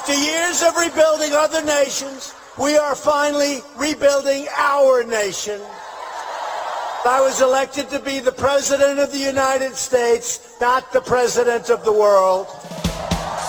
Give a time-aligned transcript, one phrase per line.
[0.00, 5.60] After years of rebuilding other nations, we are finally rebuilding our nation.
[7.04, 11.84] I was elected to be the President of the United States, not the President of
[11.84, 12.46] the world.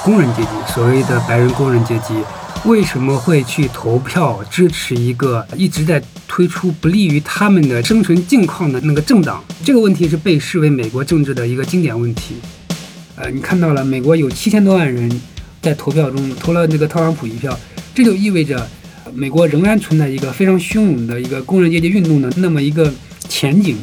[0.04, 2.22] 工人阶级，所谓的白人工人阶级，
[2.66, 9.42] 为什么会去投票支持一个一直在推出不利于他们的生存境况的那个政党？
[9.64, 12.42] 这个问题是被视为美国政治的一个经典问题。
[13.16, 15.10] 呃，你看到了，美国有七千多万人
[15.62, 17.58] 在投票中投了那个特朗普一票，
[17.94, 18.68] 这就意味着
[19.14, 22.92] 美国仍然存在一个非常汹涌的一个工人阶级运动的那么一个
[23.30, 23.78] 前景。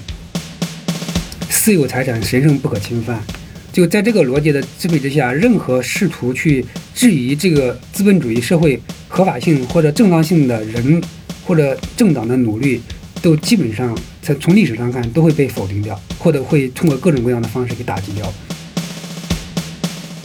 [1.48, 3.22] 私有财产神圣不可侵犯。
[3.70, 11.00] 就在这个逻辑的支配之下，任何试图去质疑这个资本主义社会合法性或者正当性的人
[11.44, 12.80] 或者政党的努力，
[13.22, 18.32] 都基本上在从历史上看都会被否定掉，或者会通过各种各样的方式给打击掉。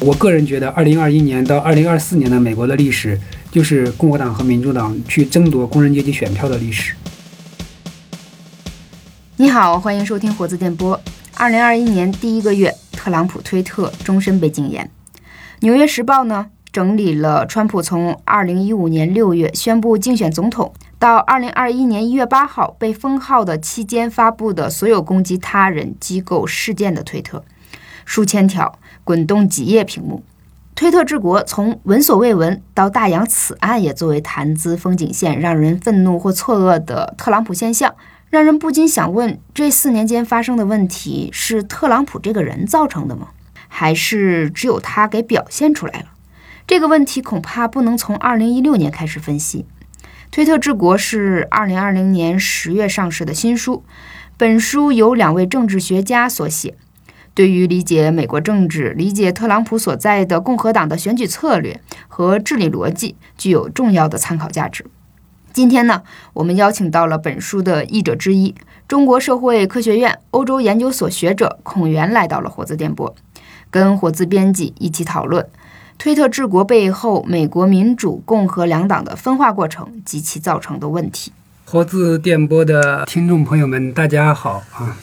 [0.06, 3.18] 我个人觉得，二零二一年到二零二四年的美国的历史，
[3.50, 6.94] 就是共和党和民主党去争夺工人阶级选票的历史。
[9.38, 11.00] 你好，欢迎收听活字电波。
[11.36, 12.74] 二零二一年第一个月。
[12.92, 14.90] 特朗普推特终身被禁言。
[15.60, 27.44] 《纽约时报》呢整理了川普从2015年6月宣布竞选总统到2021年1月8号被封号的期间发布的所有攻击他人、机构、事件的推特，
[28.06, 30.24] 数千条，滚动几页屏幕。
[30.76, 37.96] 推特治国从闻所未闻到大洋此岸也作为谈资风景线，让人愤怒或错愕的特朗普现象。
[38.30, 43.28] 让人不禁想问：这四年间发生的问题是特朗普这个人造成的吗？
[43.68, 46.06] 还是只有他给表现出来了？
[46.66, 49.68] 这个问题恐怕不能从2016年开始分析。
[50.32, 53.84] 推特治国是2020年10月上市的新书，
[54.36, 56.76] 本书由两位政治学家所写，
[57.36, 64.86] 对于理解美国政治、理解特朗普所在的共和党的选举策略和治理逻辑，具有重要的参考价值。
[65.52, 68.54] 今天呢，我们邀请到了本书的译者之一，
[68.88, 73.16] 中国社会科学院欧洲研究所学者孔元来到了活字电波，
[73.72, 75.48] 跟活字编辑一起讨论
[75.98, 81.32] 推特治国背后美国民主共和两党的分化过程及其造成的问题。
[81.66, 84.98] 活字电波的听众朋友们，大家好啊！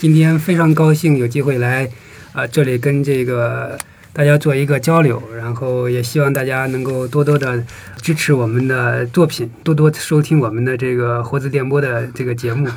[0.00, 1.86] 今天非常高兴有机会来
[2.32, 3.78] 啊这里跟这个。
[4.12, 7.62] 大家做一个交流，然后也希望大家能够多多的
[8.02, 12.68] 支持我们的作品，多多收听我们的这个活字电波的这个节目。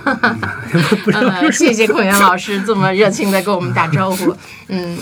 [1.52, 4.36] 谢谢孔岩老师这么热情的跟我们打招呼。
[4.70, 4.98] 嗯，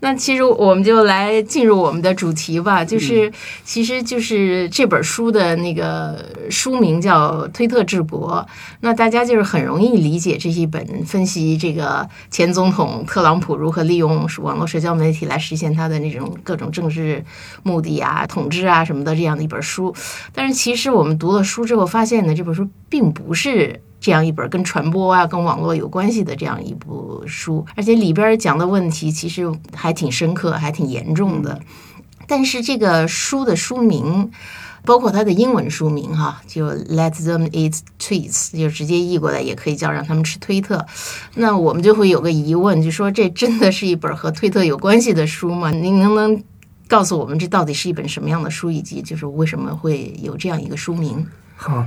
[0.00, 3.32] 那其实我们就来进入我们的主题吧，就是
[3.64, 8.46] 其实就是这本书的那个书名叫《推特治国》，
[8.80, 15.69] 那大家就是很容易理解这一本分析这个前总统特朗普如何利用网络社交媒体来实现。
[15.74, 17.24] 他的那种各种政治
[17.62, 19.94] 目的啊、统治啊什么的这样的一本书，
[20.32, 31.60] 但是其实我们读了书之后发现呢，这本书并不是这样一本跟传播啊、跟网络有关系的这样一部书，而且里边讲的问题其实还挺深刻、还挺严重的。
[32.26, 34.30] 但是这个书的书名。
[34.84, 40.84] 包括它的英文书名哈，就 Let them eat tweets，就直接译过来也可以叫让他们吃推特。
[41.34, 45.70] 那我们就会有个疑问，就说这真的是一本和推特有关系的书吗？
[45.70, 46.42] 您能不能
[46.88, 51.26] 告诉我们这到底是一本什么样的书，以及就是为什么会有这样一个书名？
[51.56, 51.86] 好，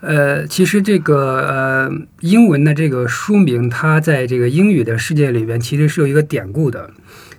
[0.00, 1.90] 呃，其实这个呃
[2.20, 6.90] 英文的这个书名，它在这个英语的世界里边其实是有一个典故的，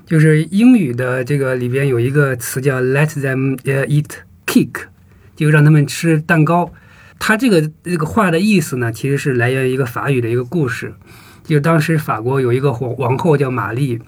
[0.06, 4.06] 就是英语的这个里边有一个词叫 Let them eat。
[4.50, 4.88] Cake，
[5.36, 6.74] 就让他们吃蛋糕。
[7.20, 10.96] 他这个这个话的意思呢，其实是来源于一个法语的一个故事。
[11.44, 14.00] 就当时法国有一个皇王后叫玛丽，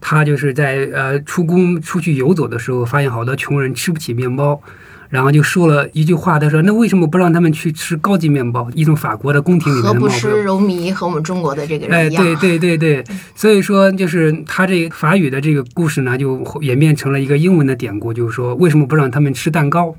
[0.00, 4.60] 她就是在呃出宫出去游走的时候，发现好多穷人吃不起面包。
[5.08, 8.68] 然后就说了一句话，他说：“那为什么不让他们去吃高级面包？
[8.74, 19.94] 一种法国的宫廷里面的不吃柔糜和我们中国的这个人一样。”哎，对对对对，所以说就是他这法语的这个故事呢，就演变成了一个英文的典故，就是说为什么不让他们吃蛋糕？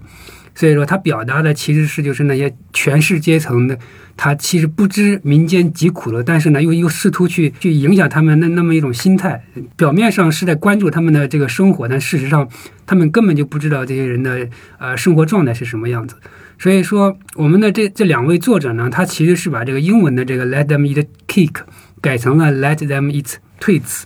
[0.58, 3.78] 所以说他表达的其实是就是那些权势阶层的。
[4.20, 9.44] 他其实不知民间疾苦了，但是呢，又又试图去去影响他们那那么一种心态。
[9.76, 12.50] 表面上是在关注他们的这个生活，但事实上，
[12.88, 14.50] 他们根本就不知道这些人的
[14.80, 16.16] 呃生活状态是什么样子。
[16.58, 21.62] 所以说，我们的这这两位作者呢，他其实是把这个英文的这个 “let them eat cake”
[22.02, 24.06] 改成了 “let them eat tweets”，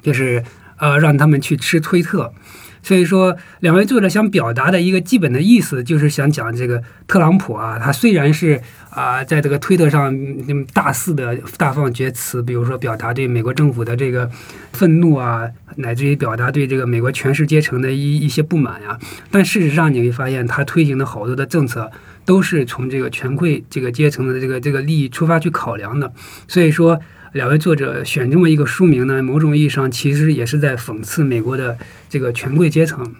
[0.00, 0.42] 就是
[0.78, 2.32] 呃让他们去吃推特。
[2.82, 14.30] 所以说，两位作者想表达的一个基本的意思，就是想讲这个特朗普啊，他虽然是啊、在这个推特上嗯大肆的大放厥词，比如说表达对美国政府的这个
[14.72, 18.98] 愤怒啊，乃至于表达对这个美国权势阶层的一一些不满呀、
[19.30, 21.90] 但事实上你会发现，他推行的好多的政策
[22.24, 26.12] 都是从这个权贵这个阶层的这个这个利益出发去考量的，
[26.48, 27.00] 所以说。
[27.32, 31.78] 两位作者选这么一个书名呢，某种意义上其实也是在讽刺美国的
[32.10, 33.14] 这个权贵阶层。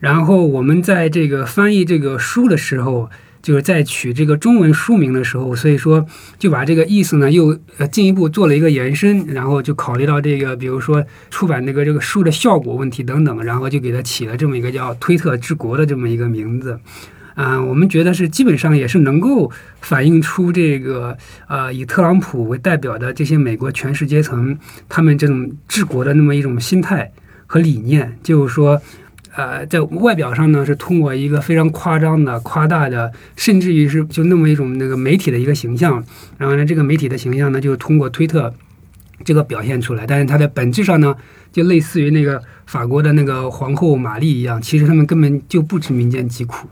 [0.00, 3.08] 然后我们在这个翻译这个书的时候，
[3.40, 6.04] 就是在取这个中文书名的时候，所以说
[6.38, 7.58] 就把这个意思呢又
[7.90, 16.78] 进一步做了一个延伸，然后就考虑到这个，比如说出版那个这个书的效果问题等等，然后就给它起了这么一个叫“推特之国”的这么一个名字。
[17.34, 19.50] 啊、我们觉得是基本上也是能够
[19.80, 21.16] 反映出这个
[21.48, 24.58] 呃，以特朗普为代表的这些美国权势阶层，
[24.88, 27.10] 他们这种治国的那么一种心态
[27.46, 28.80] 和理念，就是说。
[29.34, 36.04] 呃，在外表上呢，是通过一个非常夸张的、夸大的，甚至于是就那么一种那个媒体的一个形象，
[36.36, 38.52] 然后呢，这个媒体的形象呢，就通过推特
[39.24, 41.16] 这个表现出来，但是它的本质上呢，
[41.50, 46.68] 就类似于那个法国的那个皇后玛丽一样，其实他们根本就不知民间疾苦，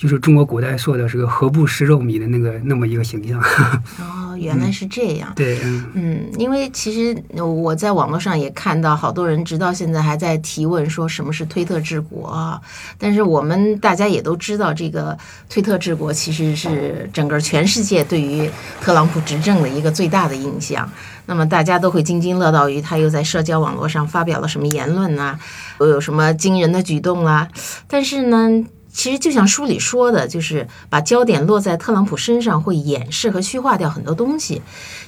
[0.00, 3.38] 就是中国古代说的这个何不食肉糜的那个那么一个形象。
[4.00, 5.30] 哦，原来是这样。
[5.36, 12.58] 对，嗯嗯，因为其实我在网络上也看到好多人直到现在还在提问说什么是推特治国啊，
[12.96, 15.14] 但是我们大家也都知道，这个
[15.50, 18.48] 推特治国其实是整个全世界对于
[18.80, 20.90] 特朗普执政的一个最大的印象。
[21.26, 25.38] 那么大家都会津津乐道于他又在社交网络上发表了什么言论啊，
[25.78, 27.46] 又有什么惊人的举动啊，
[27.86, 28.64] 但是呢。
[28.92, 34.60] 其实就像书里说的，就是把焦点落在特朗普身上，会掩饰和虚化掉很多东西。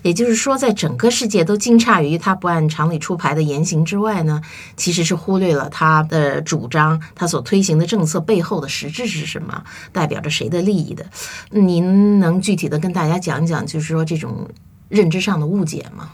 [0.02, 4.40] 也就是说，在整个世界都惊诧于他不按常理出牌的言行之外呢，
[4.76, 11.04] 其实是忽略了他的主张，他所推行的政策背后的实质是什么，代表着谁的利益的。
[11.50, 14.48] 您能具体的跟大家讲讲，就是说这种
[14.88, 16.10] 认知上的误解吗？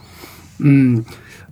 [0.58, 1.04] 嗯，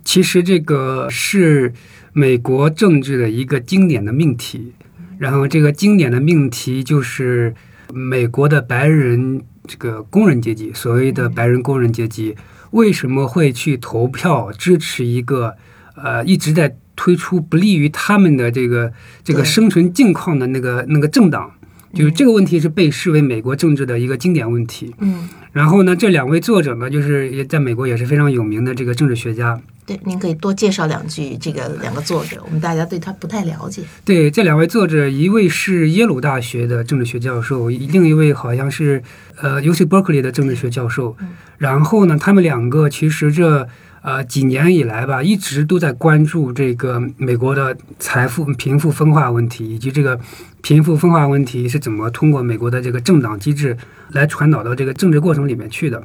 [0.03, 1.73] 其实这个是
[2.11, 4.73] 美国政治的一个经典的命题。
[5.17, 7.53] 然后这个经典的命题就是
[7.93, 12.35] 美国的白人这个工人阶级，所谓的白人工人阶级
[12.71, 15.55] 为什么会去投票支持一个
[15.95, 18.91] 呃一直在推出不利于他们的这个
[19.23, 21.51] 这个生存境况的那个那个政党？
[21.93, 24.93] 就是这个问题是被视为美国政治的一个经典问题。
[24.99, 29.59] 嗯，然后呢，这两位作者呢，就是也在美国也是非常有名的这个政治学家。
[29.87, 33.81] 对，您可以多介绍两句这个两个作者，我们大家对他不太了解。
[34.03, 39.01] 对，这两位作者，一位是耶鲁大学的政治学教授，另一位好像是
[39.37, 41.15] 呃 U C Berkeley 的政治学教授。
[41.57, 43.65] 然后呢，他们两个其实这
[44.01, 50.19] 呃几年以来吧，一直都在关注这个美国的财富贫富分化问题，以及这个
[50.61, 53.77] 贫富分化问题是怎么通过美国的这个政党机制
[54.11, 56.03] 来传导到这个政治过程里面去的。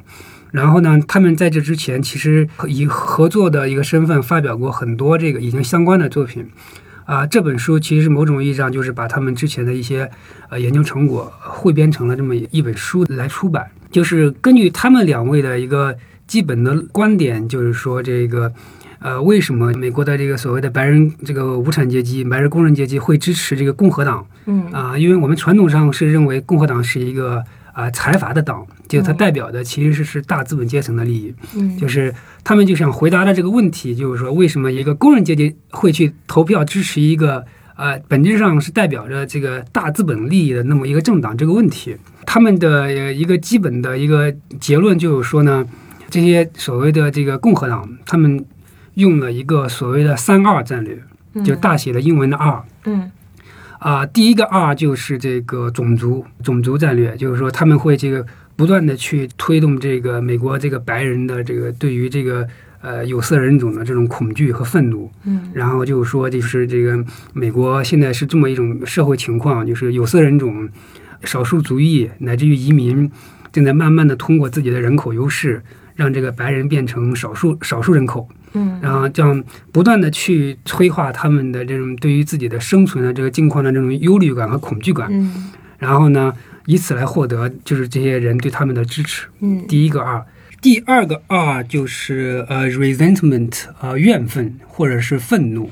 [0.53, 6.47] 然后呢，他们在这之前其实以合作的一个身份发表过很多这个已经相关的作品。
[7.05, 10.09] 啊，这本书其实某种意义上就是把他们之前的一些
[10.49, 13.69] 呃研究成果汇编成了这么一本书来出版。
[13.91, 15.97] 就是根据他们两位的一个
[16.27, 18.53] 基本的观点，就是说这个
[18.99, 24.25] 呃，为什么美国的这个所谓的白人这个无产阶级、白人工人阶级会支持这个共和党？
[24.45, 31.33] 嗯啊、因为我们传统上是认为共和党是一个啊、财阀的党，就是它代表的其实是是大资本阶层的利益。
[31.55, 37.43] 嗯就是他们就想回答的这个问题，就是说为什么一个工人阶级会去投票支持一个
[37.75, 41.97] 呃本质上是代表着这个大资本利益的那么一个政党这个问题？
[42.25, 45.65] 他们的呃一个基本的一个结论就是说呢，
[46.09, 48.45] 这些所谓的这个共和党，他们
[48.93, 50.97] 用了一个所谓的三二战略，
[51.43, 52.63] 就大写的英文的二。
[52.85, 53.11] 嗯
[53.83, 58.25] 啊，第一个 R 就是这个种族种族战略，就是说他们会这个
[58.55, 62.47] 不断的去推动这个美国这个白人的这个对于这个
[62.79, 70.69] 呃有色人种的这种恐惧和愤怒，嗯然后就是说就是这个美国现在是这么一种社会情况，就是有色人种、
[71.25, 73.11] 少数族裔乃至于移民
[73.51, 75.61] 正在慢慢的通过自己的人口优势，
[75.95, 78.29] 让这个白人变成少数少数人口。
[78.53, 86.33] 嗯然后这样不断的去催化他们的这种对于自己的生存的这个境况的这种忧虑感和恐惧感，嗯然后呢，
[86.65, 89.27] 以此来获得就是这些人对他们的支持。
[89.41, 90.25] 嗯第一个 R，
[90.61, 95.69] 第二个 R 就是呃 resentment 呃怨愤或者是愤怒。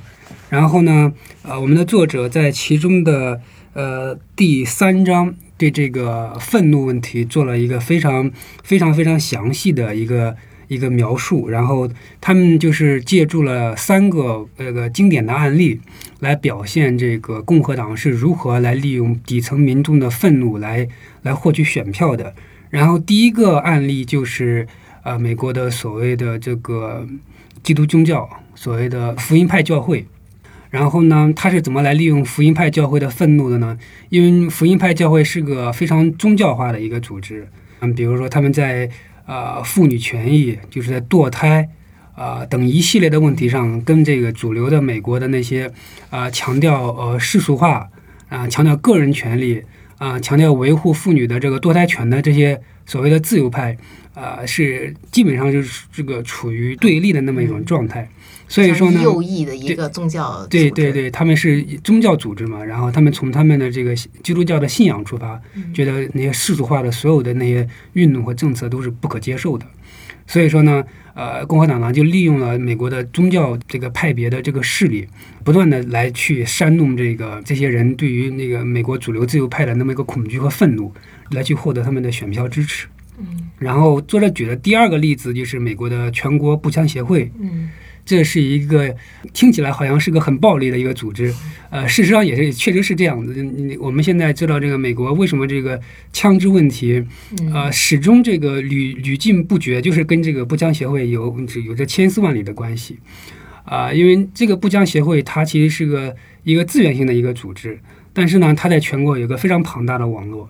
[0.49, 3.39] 然后呢，呃，我们的作者在其中的
[3.71, 8.29] 呃第三章对这个愤怒问题做了一个非常
[8.61, 10.35] 非常非常详细的一个
[10.71, 11.89] 一个描述，然后
[12.21, 15.77] 他们就是借助了三个这个经典的案例，
[16.21, 20.87] 来表现这个共和党是如何来利用底层民众的愤怒来
[21.23, 22.33] 来获取选票的。
[22.69, 24.65] 然后第一个案例就是
[25.03, 27.05] 呃美国的所谓的这个
[27.61, 30.05] 基督宗教，所谓的福音派教会。
[30.69, 33.77] 然后呢，他是怎么来利用福音派教会的愤怒的呢？
[34.07, 37.45] 因为福音派教会是个非常宗教化的一个组织，
[37.81, 38.89] 嗯，比如说他们在
[39.25, 41.69] 呃妇女权益，就是在堕胎
[42.13, 45.71] 啊、等一系列的问题上，跟这个主流的美国的那些
[46.09, 47.89] 啊、强调呃世俗化
[48.29, 49.63] 啊、强调个人权利
[49.97, 53.75] 啊、强调维护妇女的这个堕胎权的这些所谓的自由派
[54.13, 58.09] 啊、是基本上就是这个处于对立的那么一种状态。
[58.51, 65.41] 所以说呢，右翼的一个宗教，对对，对，他们是宗教组织嘛，然后他们从他们的这个基督教的信仰出发，
[65.73, 69.65] 觉得那些世俗化的所有的那些运动和政策都是不可接受的。
[70.27, 75.07] 所以说呢，呃，共和党呢就利用了美国的宗教这个派别的这个势力，
[75.45, 80.93] 不断的来去煽动这个这些人对于那个美国主流自由派的那么一个恐惧和愤怒，
[81.31, 82.85] 来去获得他们的选票支持。
[83.17, 87.69] 嗯然后作者举的第二个例子就是美国的全国步枪协会，嗯
[88.05, 88.95] 这是一个
[89.33, 91.33] 听起来好像是个很暴力的一个组织，
[91.69, 93.33] 呃，事实上也是确实是这样的。
[93.33, 95.79] 你你我们现在知道这个美国为什么这个
[96.11, 97.03] 枪支问题，
[97.53, 102.97] 呃，始终这个屡屡禁不绝，就是跟这个步枪协会有有着千丝万缕的关系。
[103.63, 107.79] 啊、因为这个步枪协会它其实是个一个自愿性的一个组织，
[108.11, 110.49] 但是呢，它在全国有个非常庞大的网络。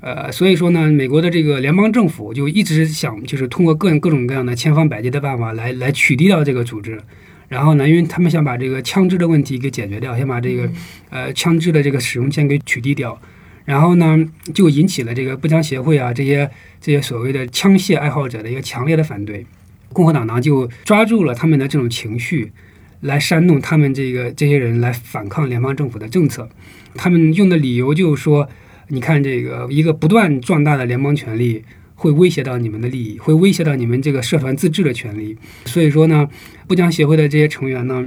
[0.00, 7.00] 呃，所以说呢，美国的这个联邦政府就一直想，就是通过各各种各样的千方百计的办法来来取缔掉这个组织。
[7.48, 10.70] 然后呢，因为他们想把这个枪支的问题给解决掉，想把这个
[11.10, 13.20] 呃枪支的这个使用权给取缔掉。
[13.64, 14.18] 然后呢，
[14.54, 19.44] 就引起了这个步枪协会啊这些这些所谓的枪械爱好者的一个强烈的反对。
[19.92, 22.52] 共和党呢就抓住了他们的这种情绪，
[23.00, 26.48] 来煽动他们这个这些人来反抗联邦政府的政策。
[26.94, 28.48] 他们用的理由就是说，
[28.90, 35.36] 你看这个一个不断壮大的联邦权力会威胁到你们的利益，会威胁到你们这个社团自治的权利。
[35.64, 36.28] 所以说呢，
[36.66, 38.06] 步枪协会的这些成员呢，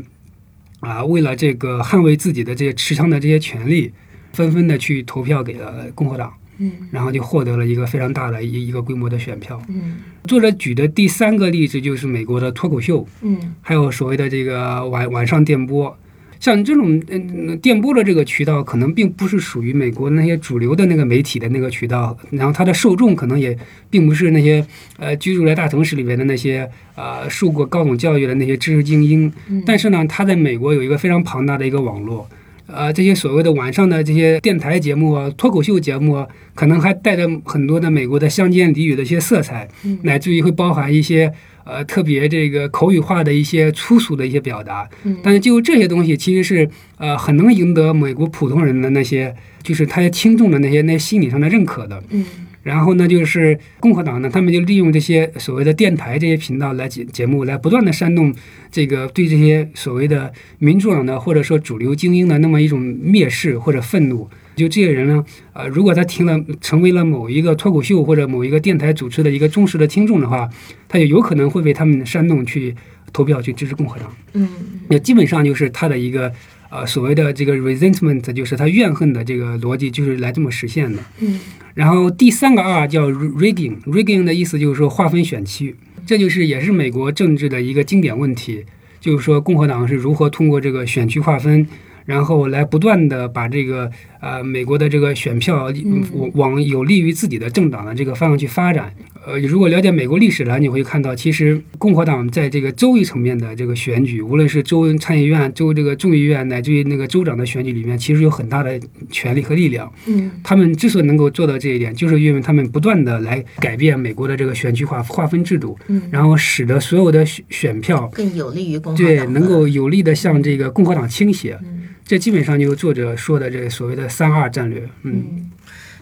[0.82, 3.92] 啊，为了这个捍卫自己的这些持枪的这些权利，
[4.34, 9.62] 纷纷的去投票给了共和党，嗯然后就获得了一个非常大的一一个规模的选票。
[9.70, 15.96] 嗯作者举的第三个例子就是美国的脱口秀，嗯还有所谓的这个晚晚上电波，
[16.44, 23.58] 像这种嗯电波的这个渠道，可能并不是属于美国那些主流的那个媒体的那个渠道，然后它的受众可能也
[23.90, 24.66] 并不是那些
[25.00, 29.32] 呃居住在大城市里边的那些呃受过高等教育的那些知识精英，
[29.66, 32.28] 但是呢，它在美国有一个非常庞大的一个网络。
[32.68, 39.68] 呃，这些所谓的晚上的这些电台节目啊、脱口秀节目啊，可能还带着很多的美国的乡间俚语的一些色彩，
[40.02, 41.32] 乃至于会包含一些
[41.64, 44.90] 呃特别这个口语化的一些粗俗的一些表达。
[45.24, 52.04] 但是就这些东西，其实是呃很能赢得美国普通人的那些，就是他的听众的那些那些心理上的认可的。
[52.10, 52.26] 嗯
[52.64, 58.34] 然后呢，就是共和党呢，他们就利用这些所谓的电台这些频道来节节目，来不断的煽动
[58.72, 64.30] 这个对这些所谓的民主党的或者说主流精英的那么一种蔑视或者愤怒。
[64.56, 70.50] 就这些人呢，呃，如果他听了成为了某一个脱口秀或者某一个电台主持的一个忠实的听众的话，
[70.88, 72.76] 他就有可能会被他们煽动去
[73.12, 74.16] 投票去支持共和党。
[74.34, 74.48] 嗯
[74.90, 76.32] 那基本上就是他的一个
[76.70, 81.00] 呃所谓的这个 resentment，就是他怨恨的这个逻辑，就是来这么实现的。
[81.20, 81.40] 嗯
[81.74, 88.64] 然后第三个 R 叫 rigging，rigging 的意思就是说划分选区，这就是也是美国政治的一个经典问题，
[89.00, 91.68] 就是说共和党是如何通过这个选区划分。
[92.06, 98.94] 然后来不断的把这个呃美国的这个选票嗯往往有利于自己的政党的这个方向去发展。
[99.26, 109.92] 呃，如果了解美国历史呢，你会看到，其实共和党在这个州议层面的这个选举，无论是州参议院、州这个众议院，乃至于那个州长的选举里面，其实有很大的权力和力量。
[110.08, 121.58] 嗯他们之所以能够做到这一点，就是因为他们不断的来改变美国的这个选区划划分制度，嗯，然后使得所有的选选票更有利于共和对党对能够有力的向这个共和党倾斜。
[121.64, 124.82] 嗯这基本上就是作者说的这个所谓的三二战略。
[125.04, 125.52] 嗯，嗯，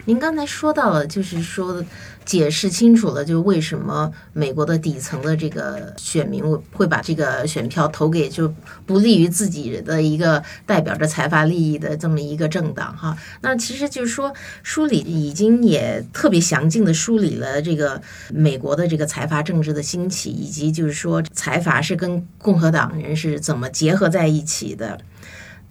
[0.04, 1.84] 您刚才说到了，就是说
[2.24, 6.42] 解释清楚了，就为什么美国的底层的这个选民
[6.72, 8.52] 会把这个选票投给就
[8.84, 13.16] 不利于自己的一个代表着财阀利益的这么一个政党哈。
[13.42, 14.32] 那其实就是说，
[14.64, 24.98] 梳理已经也特别详尽的梳理了这个美国的这个财阀政治的兴起，以及就是说财阀是跟共和党人是怎么结合在一起的。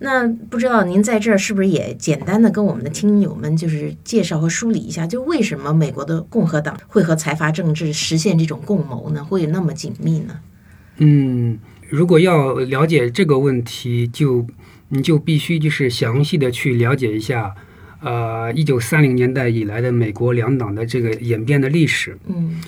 [0.04, 9.24] 那不知道您在这儿是不是也简单的跟我们的听友们就是介绍和梳理一下，就为什么美国的共和党会和财阀政治实现这种共谋呢？
[9.24, 10.40] 会那么紧密呢？
[10.98, 14.48] 嗯，如果要了解这个问题，就
[14.90, 17.54] 你就必须就是详细的去了解一下，
[18.02, 22.18] 呃，一九三零年代以来的美国两党的这个演变的历史。
[22.28, 22.60] 嗯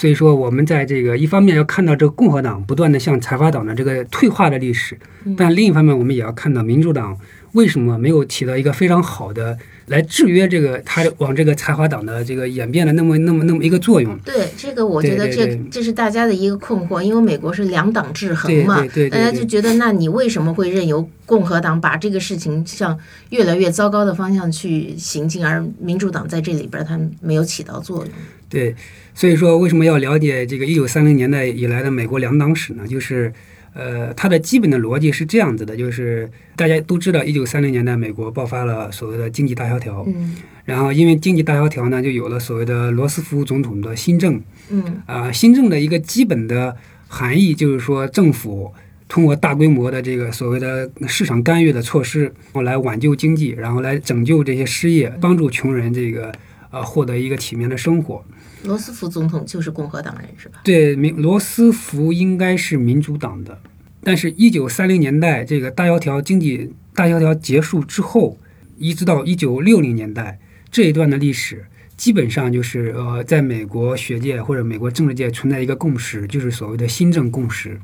[0.00, 4.98] 所以说，我们在这个一方面要看到这个共和党不断的向财阀党的这个退化的历史，
[5.36, 7.14] 但另一方面，我们也要看到民主党
[7.52, 14.18] 为什么没有起到一个非常好的来制约这个他往这个财阀党的这个演变的那么那么那么一个作用。
[14.20, 28.14] 对，这个我觉得这这是大家的一个困惑，因为美国是两党制衡嘛，对对对对大家就觉得，那你为什么会任由共和党把这个事情向越来越糟糕的方向去行进，而民主党在这里边它没有起到作用？
[28.48, 28.74] 对，
[29.20, 32.86] 所以说为什么要了解这个一九三零年代以来的美国两党史呢？
[32.88, 33.30] 就是，
[33.74, 40.34] 呃，它的基本的逻辑是这样子的，就是大家都知道，一九三零年代美国爆发了所谓的经济大萧条，嗯
[40.64, 46.74] 然后因为经济大萧条呢，就有了所谓的罗斯福总统的新政，嗯啊、新政的一个基本的
[47.06, 48.72] 含义就是说，政府
[49.06, 56.32] 通过大规模的这个所谓的市场干预的措施，然后来挽救经济，然后来拯救这些失业，帮助穷人这个
[56.70, 58.24] 呃获得一个体面的生活。
[58.64, 60.60] 罗斯福总统就是共和党人是吧？
[60.64, 63.58] 对，民罗斯福应该是民主党的，
[64.02, 68.38] 但是，一九三零年代这个大萧条经济大萧条结束之后，
[68.78, 70.38] 一直到一九六零年代
[70.70, 71.64] 这一段的历史，
[71.96, 77.80] 基本上就是呃，在美国学界或者美国政治界存在一个共识，就是所谓的新政共识，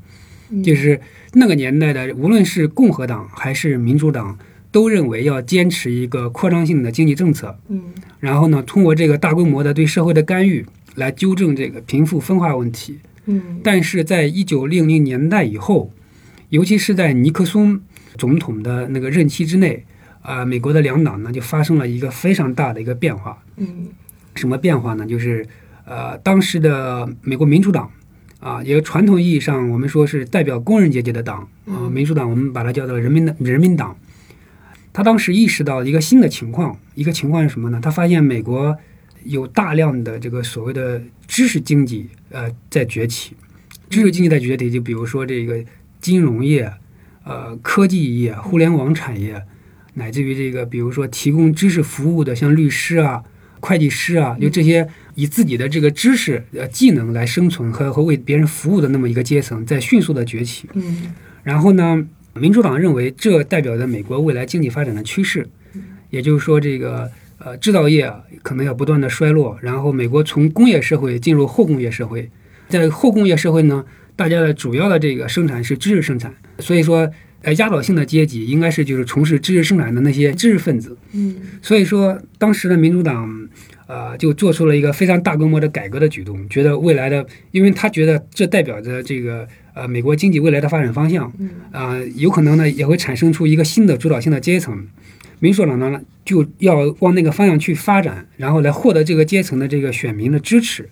[0.63, 1.01] 就是
[1.33, 4.39] 那个年代的，无论是共和党还是民主党，
[4.77, 7.81] 都认为要坚持一个扩张性的经济政策，嗯
[8.21, 10.67] 然后呢，通过这个大规模的对社会的干预
[10.97, 12.99] 来纠正这个贫富分化问题。
[13.25, 15.91] 嗯但是在一九六零年代以后，
[16.51, 17.81] 尤其是在尼克松
[18.19, 19.83] 总统的那个任期之内，
[20.21, 23.43] 啊、美国的两党呢就发生了一个非常大的一个变化。
[23.57, 23.87] 嗯
[24.35, 25.07] 什么变化呢？
[25.07, 25.47] 就是
[25.87, 27.91] 呃，当时的美国民主党
[28.41, 33.97] 啊，也传统意义上我们说是代表工人阶级的党啊，民主党我们把它叫做人民的人民党。
[34.97, 37.79] 他当时意识到一个新的情况，一个情况是什么呢？
[37.83, 38.75] 他发现美国
[39.25, 43.37] 有大量的这个所谓的知识经济呃在崛起，
[43.91, 45.63] 知识经济在崛起，就比如说这个
[46.01, 46.73] 金融业、
[47.25, 49.45] 呃科技业、互联网产业，
[49.93, 53.23] 乃至于这个比如说提供知识服务的像律师啊。
[53.61, 60.69] 会计师啊，就这些以自己的这个知识、呃技能来生存和和为别人服务的那么一个阶层，在迅速的崛起。
[60.75, 65.49] 嗯然后呢，民主党认为这代表着美国未来经济发展的趋势，
[66.11, 72.31] 也就是说，这个呃制造业啊可能要不断的衰落，然后美国从工业社会进入后工业社会，
[72.69, 77.11] 在后工业社会呢，大家的主要的这个生产是知识生产，所以说。
[77.43, 83.49] 呃，压倒性的阶级应该是就是从事知识生产的那些知识分子，嗯所以说，当时的民主党，
[83.87, 89.47] 呃，就做出了一个非常大规模的改革的举动，觉得未来的，因为他觉得这代表着这个
[89.77, 91.31] 呃美国经济未来的发展方向，
[91.71, 94.89] 啊、有可能呢也会产生出一个新的主导性的阶层。
[95.39, 100.89] 民主党呢就要往那个方向去发展，然后来获得这个阶层的这个选民的支持。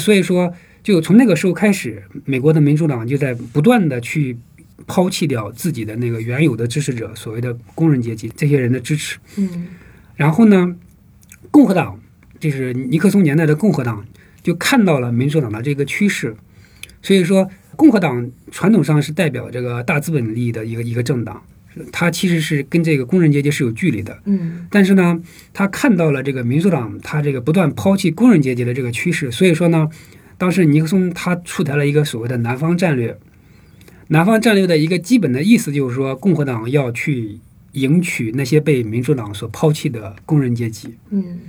[0.00, 4.36] 所以说，就从那个时候开始，美国的民主党就在不断的去
[4.88, 9.16] 抛弃掉自己的那个原有的支持者，所谓的工人阶级这些人的支持。
[9.36, 9.68] 嗯
[10.16, 10.74] 然后呢，
[11.52, 12.00] 共和党
[12.40, 14.04] 就是尼克松年代的共和党，
[14.42, 16.34] 就看到了民主党的这个趋势，
[17.00, 21.42] 所以说共和党传统上是代表这个大资本利益的一个一个政党，
[21.92, 24.18] 它其实是跟这个工人阶级是有距离的。
[24.24, 25.20] 嗯但是呢，
[25.52, 29.88] 他看到了这个民主党他这个不断抛弃工人阶级的这个趋势，所以说呢，
[30.38, 33.16] 当时尼克松他出台了一个所谓的南方战略。
[34.08, 37.38] 南方战略的一个基本的意思就是说，共和党要去
[37.72, 41.40] 迎娶那些被民主党所抛弃的工人阶级，嗯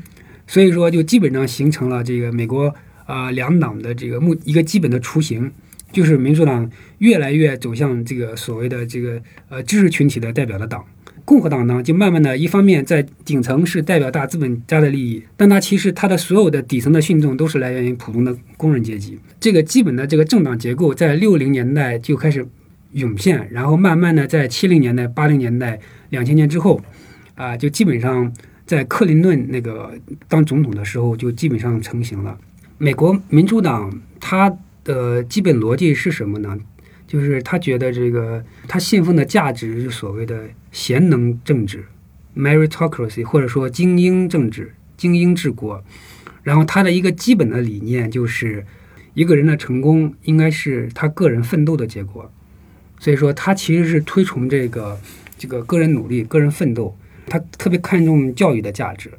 [0.47, 2.67] 所以说就基本上形成了这个美国
[3.05, 5.51] 啊、呃两党的这个目一个基本的雏形，
[5.95, 10.83] 就是民主党越来越走向这个所谓的这个呃知识群体的代表的党。
[11.23, 19.17] 共和党呢，就慢慢的一方面在顶层是代表大资本家的利益，但它其实它的所有的底层的群众都是来源于普通的工人阶级。
[19.39, 22.45] 这个基本的这个政党结构在六零年代就开始
[22.91, 25.79] 涌现，然后慢慢的在七零年代、八零年代、
[26.09, 26.81] 两千年之后，
[27.35, 28.31] 啊、就基本上
[28.65, 29.93] 在克林顿那个
[30.27, 32.37] 当总统的时候就基本上成型了。
[32.77, 34.55] 美国民主党它
[34.85, 36.57] 的基本逻辑是什么呢？
[37.05, 41.83] 就是他觉得这个他信奉的价值是所谓的贤能政治
[42.35, 45.83] （meritocracy） 或者说精英政治、精英治国。
[46.43, 48.65] 然后他的一个基本的理念就是，
[49.13, 52.31] 一个人的成功应该是他个人奋斗的结果。
[52.99, 54.99] 所以说，他其实是推崇这个
[55.37, 59.11] 这个个人努力、个人奋斗，他特别看重教育的价值。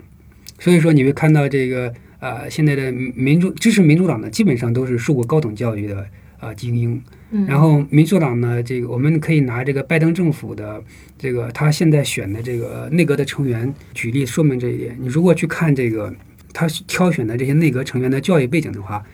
[0.59, 1.93] 所以说，你会看到这个
[2.27, 6.01] 呃，现在的民主支持民主党呢，基本上都是受过高等教育的
[6.39, 7.01] 啊、呃精英。
[7.47, 10.83] 然后民主党呢，这个我们可以拿这个拜登政府的
[11.17, 14.97] 这个他现在选的这个内阁的成员举例说明这一点。
[15.01, 16.13] 你如果去看这个
[16.53, 19.05] 他挑选的这些内阁成员的教育背景的话，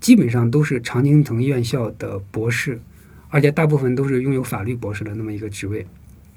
[0.00, 2.78] 基本上都是常青藤院校的博士，
[3.30, 5.84] 而且大部分都是拥有法律博士的那么一个职位。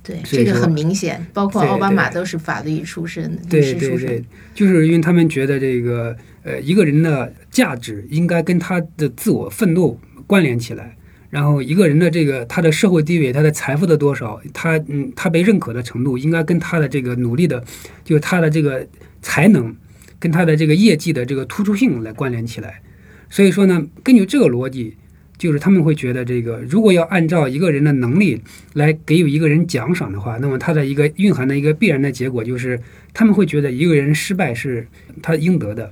[0.04, 6.14] 对，这个很明显，包括奥巴马都是法律出身、律对师出身对对。，就是因为他们觉得这个
[6.44, 10.98] 呃一个人的价值应该跟他的自我奋斗关联起来，
[11.30, 17.64] 然后一个人的这个他的社会地位、他的财富的多少，他嗯他被认可的程度，应该跟他的这个努力的，
[18.04, 18.86] 就是他的这个
[19.22, 19.74] 才能
[20.20, 22.82] 跟他的这个业绩的这个突出性来关联起来。
[23.30, 24.98] 所以说呢，根据这个逻辑。
[25.38, 28.42] 就是他们会觉得，这个如果要按照一个人的能力
[28.74, 32.80] 来给予一个人奖赏的话，那么他的一个蕴含的一个必然的结果就是，
[33.14, 34.88] 他们会觉得一个人失败是
[35.22, 35.92] 他应得的，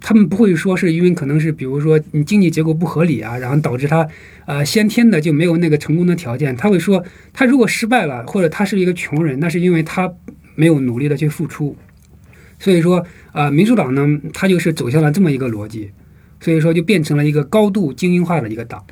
[0.00, 4.06] 他们不会说是因为可能是比如说你经济结构不合理啊，然后导致他
[4.46, 6.54] 呃先天的就没有那个成功的条件。
[6.56, 10.12] 他会说，他如果失败了，或者他是一个穷人，那是因为他
[10.54, 11.76] 没有努力的去付出。
[12.58, 15.90] 所以说，呃，民主党呢，他就是走向了这么一个逻辑，
[16.42, 18.84] 所以说就变成了一个高度精英化的一个党，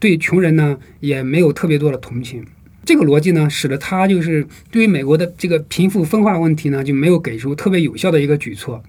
[0.00, 2.44] 对穷人呢也没有特别多的同情。
[2.84, 8.82] 这个逻辑呢，使得他就是对于美国的这个贫富分化问题呢，就没有给出特别有效的一个举措，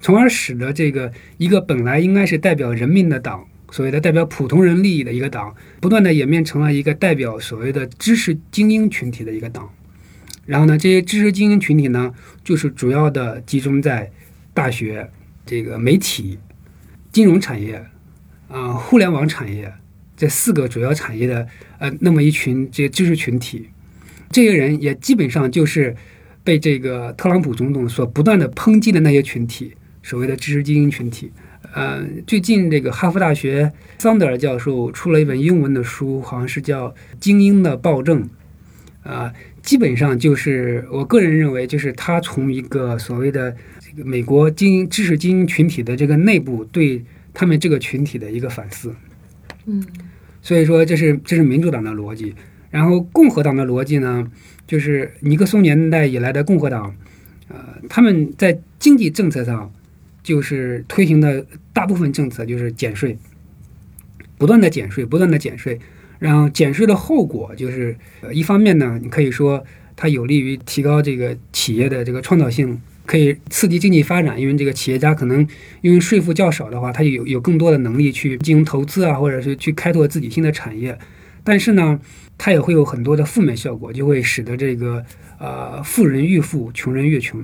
[0.00, 9.68] 从而使得这个一个本来应该是代表人民的党，所谓的代表普通人利益的一个党，不断的演变成了一个代表所谓的知识精英群体的一个党。
[10.46, 12.12] 然后呢，这些知识精英群体呢，
[12.44, 14.08] 就是主要的集中在
[14.54, 15.10] 大学、
[15.46, 16.38] 这个媒体、
[17.12, 17.84] 金融产业、
[18.48, 19.72] 啊、互联网产业
[20.16, 21.46] 这四个主要产业的
[21.78, 23.68] 呃那么一群这些知识群体。
[24.30, 25.94] 这些人也基本上就是
[26.42, 31.30] 被这个特朗普总统所不断的抨击的那些群体，所谓的知识精英群体。
[31.74, 36.88] 呃，最近这个哈佛大学桑德尔教授出了一本英文的书，好像是叫
[37.20, 38.22] 《精英的暴政》
[39.08, 43.56] 啊、基本上就是我个人认为，就是他从一个所谓的
[43.96, 48.94] 美国精英知识精英群体的这个内部对他们这个群体的一个反思。
[49.66, 49.84] 嗯，
[50.40, 52.34] 所以说这是这是民主党的逻辑，
[52.70, 54.30] 然后共和党的逻辑呢，
[54.66, 56.94] 就是尼克松年代以来的共和党，
[57.48, 57.56] 呃，
[57.88, 59.72] 他们在经济政策上
[60.22, 63.16] 就是推行的大部分政策就是减税，
[64.38, 65.78] 不断的减税，不断的减税，
[66.18, 72.80] 然后减税的后果就是，呃，一方面呢，你可以说它有利于提高这个企业的这个创造性，
[73.12, 75.46] 可以刺激经济发展，因为这个企业家可能
[75.82, 80.98] 因为税负较少的话，他有有更多的能力去进行投资啊，或者是去开拓自己新的产业。
[81.44, 82.00] 但是呢，
[82.38, 85.04] 它也会有很多的负面效果，就会使得这个
[85.38, 87.38] 呃富人愈富，穷人越穷。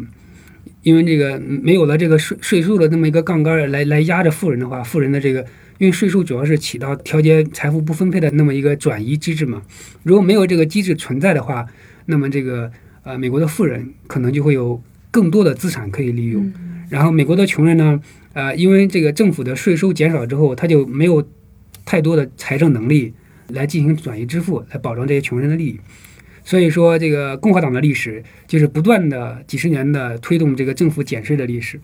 [0.83, 5.44] 因为这个没有了这个税税收的那么一个杠杆来来压着富人的话，富人的这个
[5.76, 9.61] 因为税收主要是起到调节财富不分配的那么一个转移机制嘛。
[10.02, 11.66] 如果没有这个机制存在的话，
[12.07, 16.53] 那么这个呃美国的富人可能就会有更多的资产可以利用。
[16.88, 18.01] 然后美国的穷人呢，
[18.33, 21.27] 呃，因为这个政府的税收减少之后，他就没有
[21.85, 23.12] 太多的财政能力
[23.49, 25.79] 来进行转移支付，来保障这些穷人的利益。
[26.44, 31.79] 所以说，这个共和党的历史就是不断的几十年的推动这个政府减税的历史。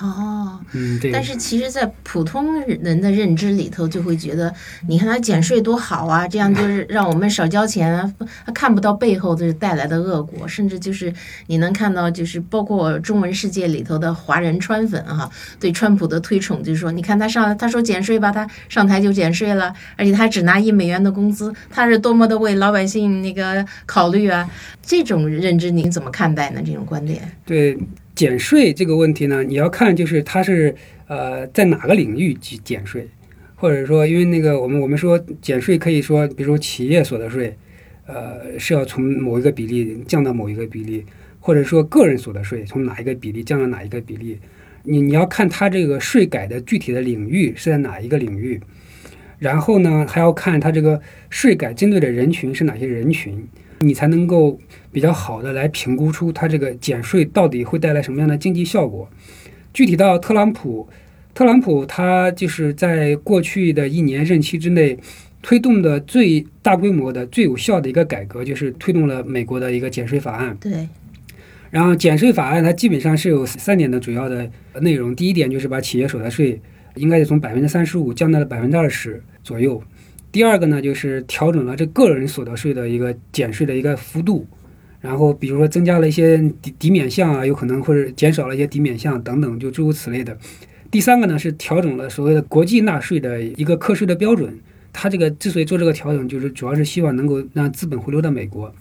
[0.00, 4.52] 哦，嗯，对但是其实，在普通人的认知里头，就会觉得，
[4.88, 8.12] 你看他减税多好啊，这样就是让我们少交钱啊，
[8.46, 11.12] 他看不到背后的带来的恶果，甚至就是
[11.48, 24.48] 你能看到，就是包括中文世界里头的华人川粉哈、对川普的推崇，就是说，你看他上他说减税吧，他上台就减税了，而且他只拿一美元的工资，他是多么的为老百姓那个考虑啊，
[24.82, 26.62] 这种认知您怎么看待呢？
[26.64, 27.30] 这种观点？
[27.44, 27.78] 对
[28.20, 30.74] 减税这个问题呢，你要看就是它是
[31.06, 33.08] 呃在哪个领域去减税，
[33.54, 37.56] 或者说因为那个我们我们说减税可以说，比如说企业所得税，
[38.04, 41.02] 呃是要从某一个比例降到某一个比例，
[41.38, 44.38] 或者说个人所得税从哪一个比例降到哪一个比例，
[44.82, 48.60] 你你要看它这个税改的具体的领域是在哪一个领域，
[49.38, 53.42] 然后呢还要看它这个税改针对的人群是哪些人群，
[53.80, 54.58] 你才能够
[54.92, 59.08] 比较好的来评估出它这个减税到底会带来什么样的经济效果。
[59.72, 60.86] 具体到特朗普，
[61.32, 64.98] 特朗普他就是在过去的一年任期之内
[65.40, 70.54] 推动的最大规模的、最有效的一个改革，就是推动了美国的一个减税法案。
[70.60, 70.86] 对，
[71.70, 75.16] 然后减税法案它基本上是有三点的主要的内容。
[75.16, 76.60] 第一点就是把企业所得税
[76.96, 79.82] 应该是从百分之三十五降到了百分之二十左右。
[80.32, 84.46] 第二个呢，就是调整了这个人所得税的一个减税的一个幅度。
[85.00, 90.36] 然后比如说增加了一些抵抵免项啊，有可能或者减少了一些抵免项等等，就诸如此类的。
[90.90, 94.58] 第三个呢是调整了所谓的国际纳税的一个课税的标准。
[94.92, 98.74] 它这个之所以做这个调整，就是主要是希望能够让资本回流到美国。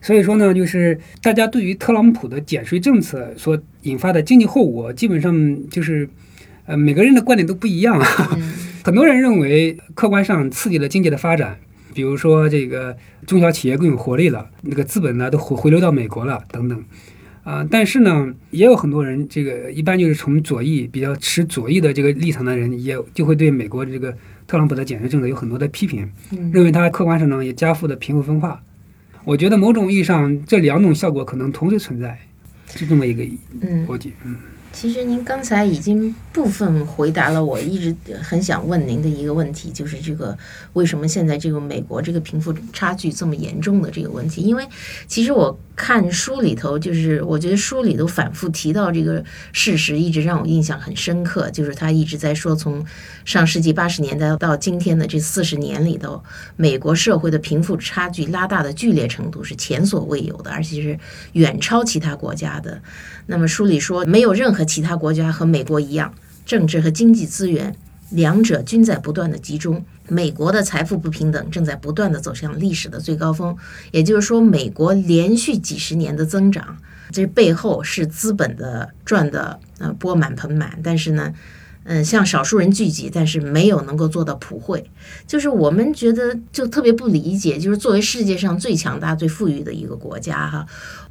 [0.00, 6.08] 所以说呢，就是大家对于特朗普的减税政策所引发的经济后果，基本上就是
[6.64, 8.02] 呃每个人的观点都不一样。
[8.82, 11.58] 很多人认为客观上刺激了经济的发展，
[11.92, 16.82] 比如说这个中小企业更有活力了，那个资本呢都回回流到美国了等等。
[17.42, 24.14] 啊，但是呢，也有很多人，这个一般就是从左翼比较持左翼的这个立场的人，也就会对美国这个
[24.46, 26.08] 特朗普的减税政策有很多的批评，
[26.52, 28.62] 认为他客观上呢也加速了贫富分化。
[29.24, 32.18] 我觉得某种意义上，这两种效果可能同时存在，
[32.74, 33.24] 是这么一个
[33.86, 34.12] 逻辑。
[34.24, 34.36] 嗯。
[34.72, 40.36] 其实您刚才已经部分回答了我一直很想问您的一个问题，就是这个
[40.74, 44.40] 为什么现在这个美国这个贫富差距这么严重的这个问题？
[44.42, 44.66] 因为
[45.06, 51.50] 其实我看书里头，就是我觉得书里头反复提到这个事实，一直让我印象很深刻。
[51.50, 52.84] 就是他一直在说，从
[53.24, 56.22] 上世纪八十年代到今天的这四十年里头，
[56.56, 60.98] 美国社会的贫富差距拉大的剧烈程度是前所未有的，而且是
[61.32, 62.80] 远超其他国家的。
[63.26, 66.12] 那么书里说，没有任何和其他国家和美国一样，
[66.44, 67.74] 政治和经济资源
[68.10, 69.82] 两者均在不断的集中。
[70.06, 73.56] 美国的财富不平等正在不断的走向历史的最高峰。
[73.90, 76.76] 也就是说，美国连续几十年的增长，
[77.10, 80.78] 这背后是资本的赚的呃钵满盆满。
[80.82, 81.32] 但是呢，
[81.84, 84.90] 嗯，像少数人聚集，但是没有能够做到普惠。
[85.26, 90.66] 就是我们觉得就特别不理解，就是作为世界上最强大、最富裕的一个国家哈。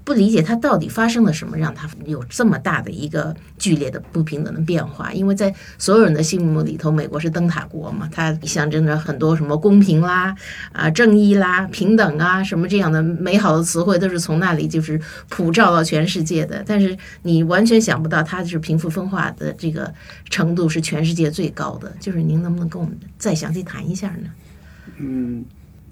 [0.10, 5.14] 不理解他到底发生了什么，让他有这么大的一个剧烈的不平等的变化。
[5.14, 10.36] 因为在所有人的心目里头，美国是灯塔国嘛，它象征着很多什么公平啦、
[10.72, 16.64] 啊正义啦、平等啊什么这样的美好的词汇，都是从那里就是普照到全世界的。
[16.66, 19.94] 但是你完全想不到，它是贫富分化的这个
[20.32, 21.94] 程度是全世界最高的。
[22.00, 24.32] 就是您能不能跟我们再详细谈一下呢？
[24.98, 25.46] 嗯，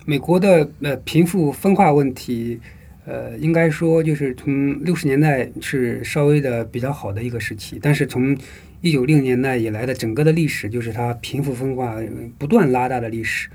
[0.05, 2.59] 美国的呃贫富分化问题。
[3.07, 8.37] 呃，应该说就是从六十年代是稍微的比较好的一个时期，但是从
[8.81, 11.95] 一九六年代以来的整个的历史，就是它贫富分化
[12.37, 13.47] 不断拉大的历史。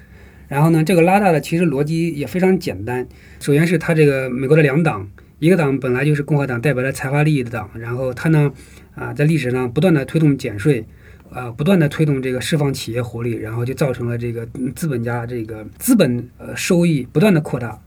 [0.48, 3.06] 然后呢，这个拉大的其实逻辑也非常简单。
[3.40, 5.06] 首先是它这个美国的两党，
[5.38, 8.50] 一个党本来就是共和党，代表了财阀利益的党，然后它呢
[8.94, 10.82] 啊在历史上不断的推动减税，
[11.30, 17.78] 啊不断的推动这个释放企业活力，然后就造成了这个资本家这个资本呃收益不断的扩大。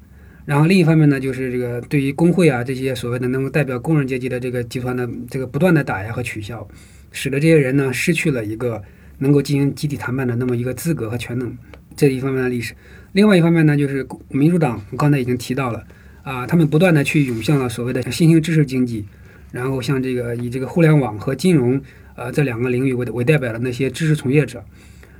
[0.45, 6.67] 然后另一方面呢，就是这个对于工会啊这些所谓的能够代表工人阶级的这个集团的这个不断的打压和取消，
[7.11, 8.79] 使得这些人呢失去了一个
[9.17, 11.51] 能够进行集体谈判的那么一个资格和权能，
[11.95, 12.75] 这一方面的历史。
[13.13, 15.83] 另外一方面呢，就是民主党，刚才已经提到了
[16.21, 19.03] 啊，他们不断的去涌向了所谓的新兴知识经济，
[19.51, 21.81] 然后像这个以这个互联网和金融
[22.15, 24.63] 呃这两个领域为为代表的那些知识从业者，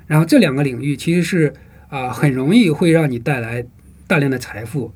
[0.06, 1.52] 然后这两个领域其实是
[1.90, 3.66] 啊很容易会让你带来
[4.06, 4.94] 大量的财富。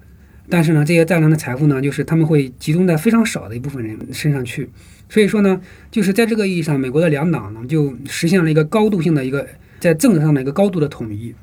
[0.49, 4.69] 但是呢，这些大量的财富呢，就是他们会集中在非常少的一部分人身上去。
[5.07, 9.47] 所以说呢，就是在这个意义上，美国的两党呢，就实现了一个高度性的一个
[9.79, 11.33] 在政治上的一个高度的统一。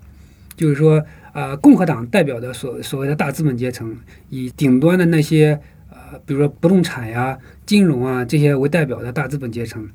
[0.57, 3.95] 就是说，呃，共和党代表的所所谓的大资本阶层，
[4.31, 9.87] 以顶端的那些呃，比如说不动产呀、金融啊这些为代表的大资本阶层。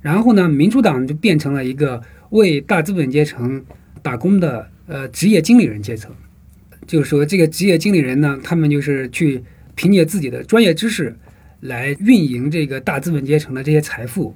[0.00, 3.64] 然后呢，民主党就变成了一个为大资本阶层
[4.02, 6.10] 打工的呃职业经理人阶层。
[6.86, 9.42] 就是说，这个职业经理人呢，他们就是去
[9.74, 11.16] 凭借自己的专业知识
[11.60, 14.34] 来运营这个大资本阶层的这些财富。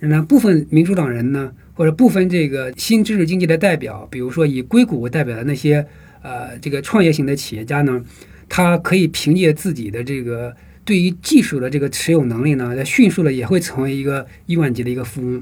[0.00, 5.86] 那部分民主党人呢，或者部分这个新知识经济的代表，比如说以硅谷为代表的那些
[6.22, 8.04] 呃这个创业型的企业家呢，
[8.48, 10.52] 他可以凭借自己的这个
[10.84, 15.40] 对于技术的这个持有能力呢，在迅速的也会成为一个亿万级的一个富翁，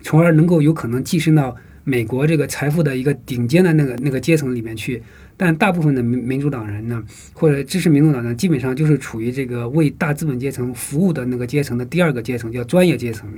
[0.00, 5.02] 从而能够有可能跻身到美国这个财富的一个顶尖的那个那个阶层里面去。
[5.38, 13.30] 但大部分的民民主党人呢，或者支持民主党呢，基本上就是处于这个为大资本阶层服务的那个阶层的第二个阶层，叫专业阶层。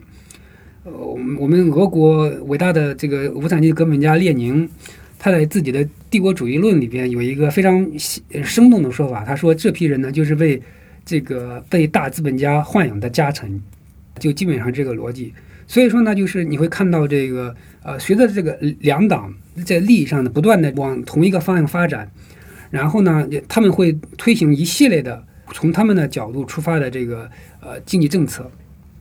[0.85, 0.91] 呃，
[1.39, 4.67] 我们俄国伟大的这个无产阶级革命家列宁，
[5.19, 7.87] 他在自己的《帝国主义论》里边有一个非常
[8.43, 10.61] 生动的说法，他说这批人呢，就是为
[11.05, 13.61] 这个被大资本家豢养的家臣，
[14.19, 15.35] 就基本上这个逻辑。
[15.70, 17.54] 所以说呢，就是你会看到这个
[17.85, 19.33] 呃，随着这个两党
[19.64, 22.11] 在利益上的不断的往同一个方向发展，
[22.70, 27.30] 然后呢，他们会推行一系列的从他们的角度出发的这个
[27.61, 28.50] 呃经济政策，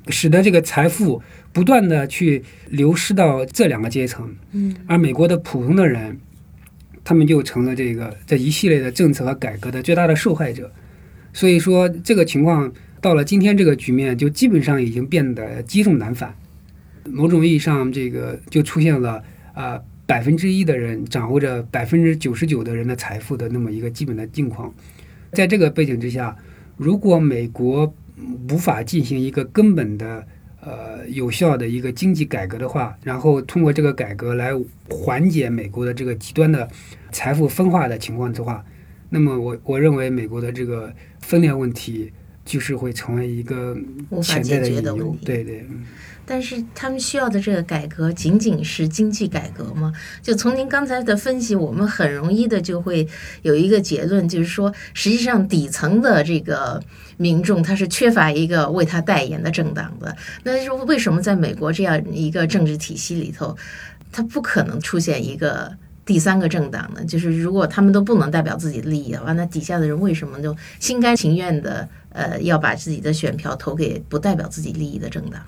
[0.09, 1.19] 使得这个财富
[1.51, 6.19] 不断的去流失到这两个阶层，嗯，而美国的普通的人，
[7.03, 10.71] 他们就成了这个这一系列的政策和改革的最大的受害者。
[11.33, 16.31] 所以说这个情况到了今天这个局面，就基本上已经变得积重难返。
[17.11, 24.73] 某种意义上，这个就出现了啊百分之一的人掌握着百分之九十九的人的财富的那么一个基本的境况。
[25.31, 26.35] 在这个背景之下，
[26.77, 27.93] 如果美国
[28.49, 30.25] 无法进行一个根本的
[30.61, 34.51] 呃有效的一个经济改革的话，然后通过这个改革来
[34.89, 36.67] 缓解美国的这个极端的
[37.11, 38.65] 财富分化的情况的话，
[39.09, 40.91] 那么我我认为美国的这个
[41.21, 42.11] 分裂问题
[42.43, 43.77] 就是会成为一个
[44.23, 45.15] 潜在解决隐忧。
[45.23, 45.85] 对对，嗯
[46.29, 49.91] 但是他们需要的这个改革仅仅是经济改革吗？
[50.21, 53.07] 就从您刚才的分析，我们很容易的就会
[53.41, 56.79] 有一个结论，就是说，实际上底层的这个
[57.17, 60.15] 民众他是缺乏一个为他代言的政党的。
[60.43, 63.57] 那就是为什么在美国这样一个政治体系里头，
[64.11, 65.75] 他不可能出现一个？
[66.05, 75.39] 第三个政党呢，就是如果他们都不能代表自己的利益的话，那底下的人为什么就心甘情愿的呃要把自己的选票投给不代表自己利益的政党？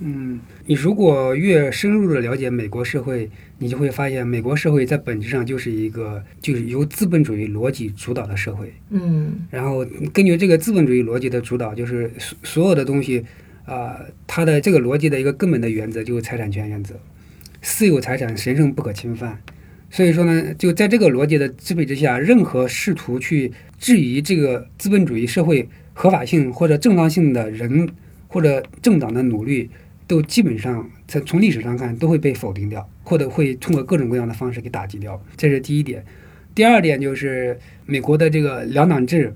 [0.00, 8.72] 嗯，你如果越深入的了解美国社会，你就会发现，美国社会在本质上就是一个就是由资本主义逻辑主导的社会。
[8.88, 13.22] 嗯然后根据这个资本主义逻辑的主导，就是所所有的东西，
[13.66, 16.94] 啊、它的这个逻辑的一个根本的原则就是财产权原则，
[17.60, 19.38] 私有财产神圣不可侵犯。
[19.90, 27.86] 所以说呢，就在这个逻辑的支配之下，任何试图去质疑这个资本主义社会合法性或者正当性的人
[28.28, 29.68] 或者政党的努力，
[30.10, 35.22] 都基本上在从历史上看都会被否定掉，或者会通过各种各样的方式给打击掉。
[35.36, 36.04] 这是第一点。
[36.52, 39.32] 第二点就是美国的这个两党制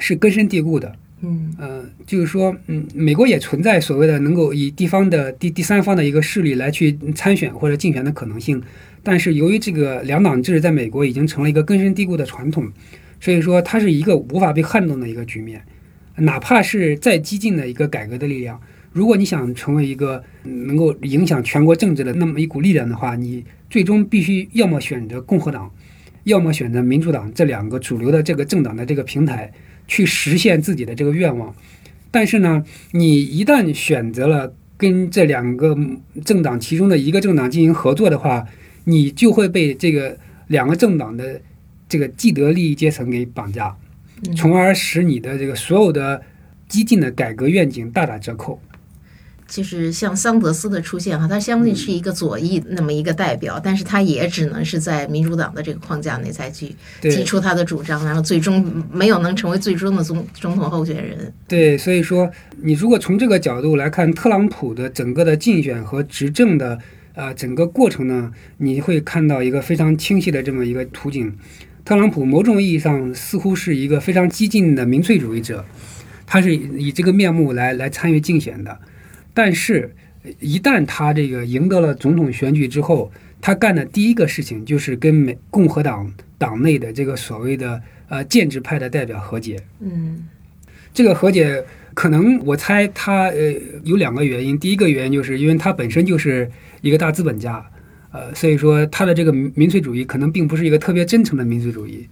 [0.00, 8.60] 是根深蒂固的，嗯呃，就是说，嗯，美国也存在所谓的能够以地方的第第三方的一个势力来去参选或者竞选的可能性，
[9.04, 12.68] 但是由于这个两党制在美国已经成了一个根深蒂固的传统，
[13.20, 15.62] 所以说它是一个无法被撼动的一个局面，
[16.16, 18.60] 哪怕是再激进的一个改革的力量，
[18.96, 25.70] 如果你想成为一个嗯能够影响全国政治的那么一股力量的话，你最终必须要么选择共和党，
[26.24, 29.52] 要么选择民主党这两个主流的这个政党的这个平台。
[29.88, 31.54] 去实现自己的这个愿望。
[32.10, 35.78] 但是呢，你一旦选择了跟这两个
[36.24, 38.44] 政党其中的一个政党进行合作的话，
[38.82, 41.40] 你就会被这个两个政党的
[41.88, 43.72] 这个既得利益阶层给绑架，
[44.36, 46.20] 从而使你的这个所有的
[46.66, 48.60] 激进的改革愿景大打折扣。
[49.48, 61.32] 就是像桑德斯的出现哈，他相信是一个左翼那么一个代表，但是他也只能是在民主党的这个框架内才去提出他的主张，然后最终没有能成为最终的总总统候选人。
[61.46, 62.28] 对，所以说
[62.60, 66.76] 你如果从这个角度来看特朗普的整个的竞选和执政的
[67.14, 71.32] 呃整个过程呢，你会看到一个非常清晰的这么一个图景。
[71.84, 75.64] 特朗普某种意义上似乎是一个非常激进的民粹主义者，
[76.26, 78.76] 他是以这个面目来来参与竞选的。
[79.36, 79.94] 但是，
[80.40, 89.62] 一旦他这个赢得了总统选举之后，他干的第一个事情就是跟美共和党党内的这个所谓的呃建制派的代表和解。
[89.80, 90.26] 嗯
[90.94, 97.62] 这个和解可能我猜他呃有两个原因，第一个原因就是因为他本身就是一个大资本家，
[98.12, 102.08] 呃，所以说他的这个民粹主义可能并不是一个特别真诚的民粹主义，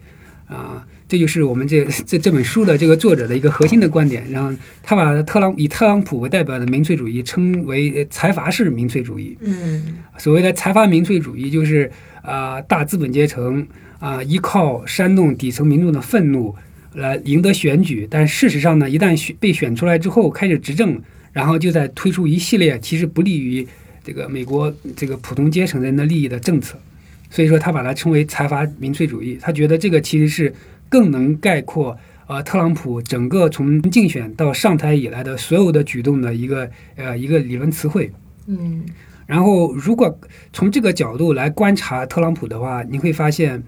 [0.46, 4.28] 啊、这就是我们这这这本书的这个作者的一个核心的观点。
[4.30, 4.50] 然后
[4.82, 9.36] 他把特朗以特朗普为代表的民粹主义称为呃财阀式民粹主义。
[9.40, 11.90] 嗯所谓的财阀民粹主义，就是
[12.22, 13.66] 啊、大资本阶层
[13.98, 16.54] 啊、依靠煽动底层民众的愤怒
[16.94, 21.00] 来赢得选举，但事实上呢，一旦选被选出来之后开始执政，
[21.32, 23.66] 然后就在推出一系列其实不利于
[24.02, 26.78] 这个美国这个普通阶层人的利益的政策。
[27.30, 29.36] 所以说，他把它称为财阀民粹主义。
[29.40, 30.54] 他觉得这个其实是
[30.94, 38.12] 更能概括呃特朗普整个从竞选到上台以来的所有的举动的一个呃一个理论词汇。
[38.46, 38.84] 嗯
[39.26, 40.16] 然后，如果
[40.52, 43.60] 从这个角度来观察特朗普的话，你会发现，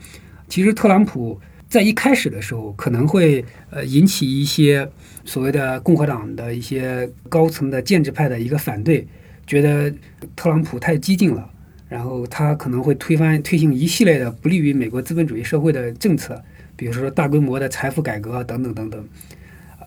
[0.48, 4.88] 其实特朗普在一开始的时候可能会呃引起一些
[5.24, 9.04] 所谓的共和党的一些高层的建制派的一个反对，
[9.48, 9.92] 觉得
[10.36, 11.50] 特朗普太激进了，
[11.88, 16.40] 然后他可能会推翻推行一系列的不利于美国资本主义社会的政策，
[16.76, 19.08] 比如说大规模的财富改革等等等等。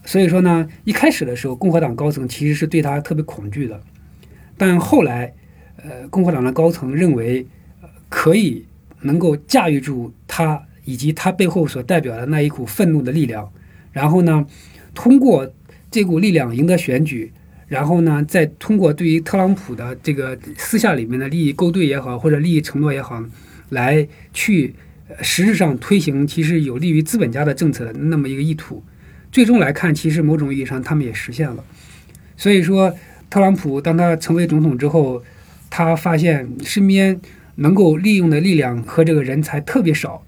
[0.04, 3.82] 所以说呢，一开始的时候，共和党高层其实是对他特别恐惧的，
[4.58, 5.34] 但后来。
[5.82, 7.48] 呃，共和党的高层认为，
[8.10, 8.66] 可以
[9.00, 13.50] 能够驾驭住他以及他背后所代表的那一股愤怒的力量，
[13.94, 14.46] 然后呢，
[14.94, 15.50] 通过
[15.90, 17.32] 这股力量赢得选举，
[17.70, 23.24] 然后呢，再通过对于特朗普的这个私下里面的利益勾兑也好，或者利益承诺也好，
[23.70, 24.76] 来去
[25.22, 28.84] 实质上推行其实有利于资本家的政策的那么一个意图。
[29.32, 31.64] 最终来看，其实某种意义上他们也实现了。
[32.36, 32.96] 所以说，
[33.30, 35.22] 特朗普当他成为总统之后，
[35.70, 37.20] 他发现身边
[37.56, 40.24] 能够利用的力量和这个人才特别少，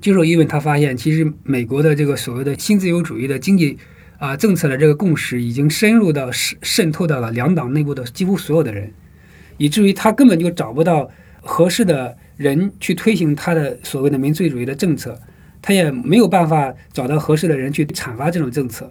[0.00, 3.78] 就是因为他发现，其实美国的这个所谓的新自由主义的经济
[4.18, 8.92] 啊政策的这个共识，已经深入到渗渗透到了两党内部的几乎所有的人，
[9.56, 15.20] 以至于他根本就找不到合适的人去推行他的所谓的民粹主义的政策，
[15.60, 18.90] 他也没有办法找到合适的人去阐发这种政策。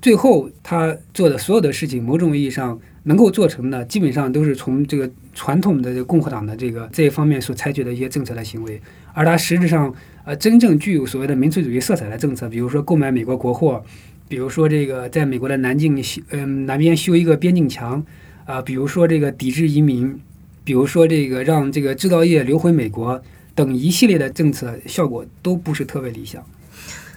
[0.00, 8.80] 最后，他做的所有的事情，某种意义上能够做成的，基本上都是从这个传统的共和党的这个这一方面所采取的一些政策的行为，
[9.14, 9.92] 而他实质上，
[10.24, 13.82] 呃，真正具有所谓的民粹主义色彩的政策，比如说购买美国国货，
[14.28, 18.04] 比如说这个在美国的南境修，嗯，南边修一个边境墙，
[18.44, 20.20] 啊，比如说这个抵制移民，
[20.66, 23.22] 比如说这个让这个制造业流回美国
[23.54, 26.44] 等一系列的政策，效果都不是特别理想。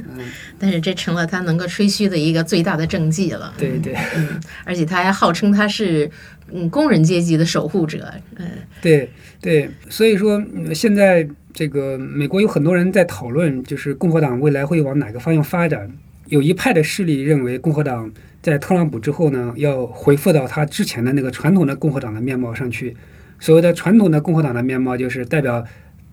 [0.01, 0.23] 嗯
[0.57, 3.53] 但是这成了他能够吹嘘的一个最大的政绩了。
[3.57, 6.09] 对对，嗯，而且他还号称他是
[6.53, 8.09] 嗯工人阶级的守护者。
[8.37, 8.47] 嗯，
[8.81, 9.09] 对
[9.41, 10.41] 对，所以说
[10.73, 15.91] 现在这个美国有很多人在讨论，就是共和党未来会往哪个方向发展。
[16.27, 18.09] 有一派的势力认为，共和党
[18.41, 22.95] 在特朗普之后呢，要恢复到他之前的那个传统的共和党的面貌上去。
[23.39, 25.65] 所谓的传统的共和党的面貌，就是代表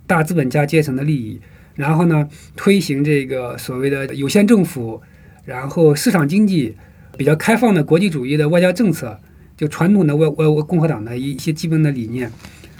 [0.07, 1.41] 大资本家阶层的利益。
[1.74, 5.03] 然后呢，推行这个所谓的有限政府，
[5.45, 6.74] 然后市场经济，
[7.18, 9.20] 比较开放的国际主义的外交政策，
[9.59, 12.33] 就传统的外外共和党的一些基本的理念。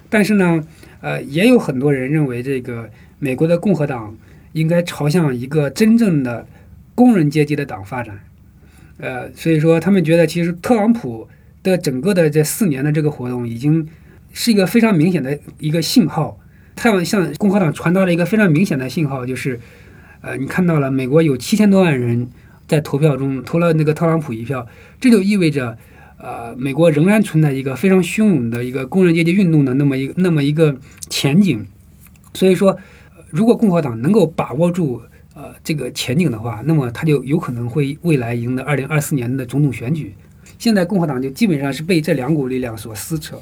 [0.09, 0.67] 但是呢，
[1.03, 2.89] 呃，也有很多人认为，这个
[3.19, 4.17] 美国的共和党
[4.53, 6.47] 应该朝向一个真正的
[6.95, 8.19] 工人阶级的党发展。
[8.99, 11.29] 呃，所以说他们觉得，其实特朗普
[11.63, 13.87] 的整个的这四年的这个活动，已经
[14.39, 16.39] 是一个非常明显的一个信号。
[16.75, 19.59] 太阳向共和党传达了一个非常明显的信号，就是，
[20.21, 22.29] 呃，你看到了美国有七千多万人
[22.69, 24.67] 在投票中投了那个特朗普一票，
[25.01, 25.79] 这就意味着，
[26.19, 30.77] 呃，美国仍然存在一个非常汹涌的一个工人阶级运动的那么一那么一个
[31.09, 31.67] 前景。
[32.35, 32.79] 所以说，
[33.31, 35.01] 如果共和党能够把握住
[35.33, 40.15] 呃这个前景的话，那么他就有可能会未来赢得二零二四年的总统选举。
[40.59, 43.41] 现在共和党就基本上是被这两股力量所撕扯。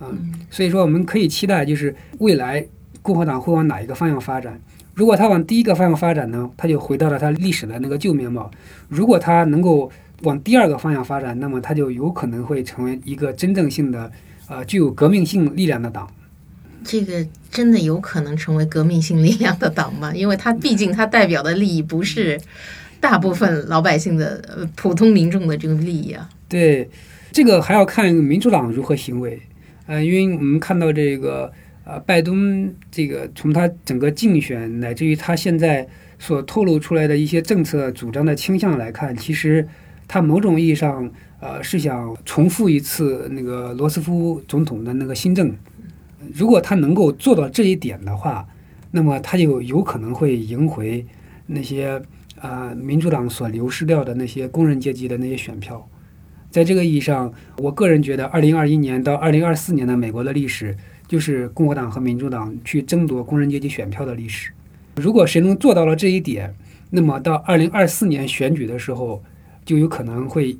[0.00, 2.64] 嗯，所以说我们可以期待，就是未来
[3.02, 4.60] 共和党会往哪一个方向发展。
[4.94, 8.50] 如果他往第一个方向发展呢，他就回到了他历史的那个旧面貌；
[8.88, 9.90] 如果他能够
[10.22, 14.10] 往第二个方向发展，那么他就有可能会成为一个真正性的、
[14.48, 16.08] 呃，具有革命性力量的党。
[16.84, 20.12] 这个真的有可能成为革命性力量的党吗？
[20.14, 22.40] 因为它毕竟它代表的利益不是
[23.00, 26.28] 大部分老百姓的、呃普通民众的这个利益啊。
[26.48, 26.88] 对，
[27.30, 29.40] 这个还要看民主党如何行为。
[29.88, 31.50] 呃，因为我们看到这个
[31.84, 39.66] 呃，拜登这个从他整个竞选乃至于他现在所透露出来的一些政策主张的倾向来看，其实
[40.06, 41.10] 他某种意义上
[41.40, 45.56] 呃是想重复一次那个罗斯福总统的那个新政。
[46.34, 48.46] 如果他能够做到这一点的话，
[48.90, 51.06] 那么他就有可能会赢回
[51.46, 52.02] 那些
[52.38, 55.88] 啊民主党所流失掉的那些工人阶级的那些选票。
[56.50, 60.74] 在这个意义上，我个人觉得，二零二一年到二零二四年的美国的历史，
[61.06, 64.50] 就是共和党和民主党去争夺工人阶级选票的历史。
[64.96, 66.54] 如果谁能做到了这一点，
[66.90, 69.22] 那么到二零二四年选举的时候，
[69.64, 70.56] 就有可能会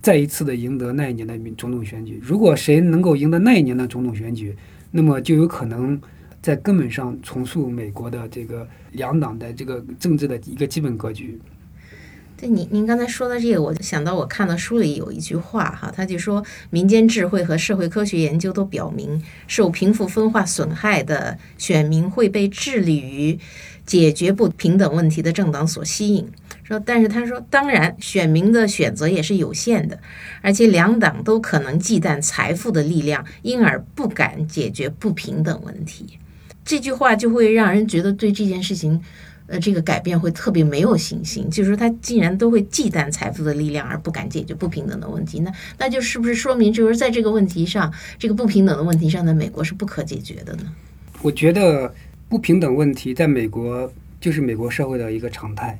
[0.00, 2.20] 再一次的赢得那一年的总统选举。
[2.22, 4.54] 如果谁能够赢得那一年的总统选举，
[4.92, 6.00] 那么就有可能
[6.40, 11.36] 在根本上重塑美国的这个两党的这个政治的一个基本格局。
[12.38, 23.38] 对，您您刚才说的这个，我就想到我看到书里有一句话哈，他就说民间智慧和社会科学研究都表明，受贫富分化损害的选民会被致力于
[23.86, 26.28] 解决不平等问题的政党所吸引。
[26.62, 29.98] 说，但是他说，当然选民的选择也是有限的，
[30.42, 36.18] 而且两党都可能忌惮财富的力量，因而不敢解决不平等问题。
[36.66, 39.00] 这句话就会让人觉得对这件事情。
[39.48, 50.74] 呃，这个改变会特别没有信心，就是说他竟然都会忌惮财富的力量而不敢解决不平等的问题，那那就是不是说明就是在这个问题上，这个不平等的问题上，在美国是不可解决的呢？
[51.22, 51.94] 我觉得
[52.28, 53.90] 不平等问题在美国
[54.20, 55.78] 就是美国社会的一个常态，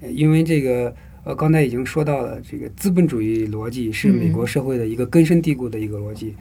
[0.00, 0.94] 因为这个
[1.24, 6.36] 呃刚才已经说到了，这个资本主义逻辑是美国社会的一个根深蒂固的一个逻辑，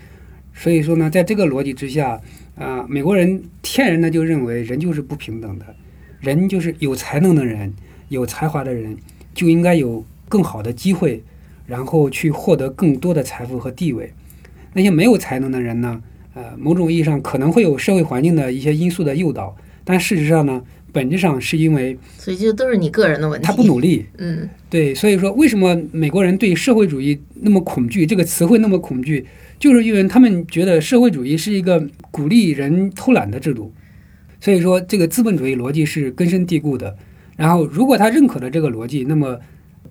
[0.54, 2.22] 所以说呢，在这个逻辑之下，
[2.56, 5.66] 啊，美国人天然的就认为人就是不平等的。
[6.22, 7.74] 人就是有才能的人，
[8.10, 8.96] 有才华的人
[9.34, 11.22] 就应该有更好的机会，
[11.66, 14.14] 然后去获得更多的财富和地位。
[14.74, 16.02] 那些没有才能的人呢？
[16.34, 19.54] 呃，某种意义上可能会有社会环境的一些因素的诱导，
[19.84, 20.62] 但事实上呢，
[20.94, 23.46] 本质上是因为所以就都是你个人的问题。
[23.46, 24.06] 他不努力。
[24.18, 28.06] 嗯，对，所以说为什么美国人对社会主义那么恐惧？
[28.06, 29.26] 这个词汇那么恐惧，
[29.60, 33.74] 就是因为他们觉得社会主义是一个鼓励人偷懒的制度。
[34.42, 36.98] 所以说，这个资本主义逻辑是根深蒂固的。
[37.38, 39.40] 然后，如果他认可了这个逻辑，那么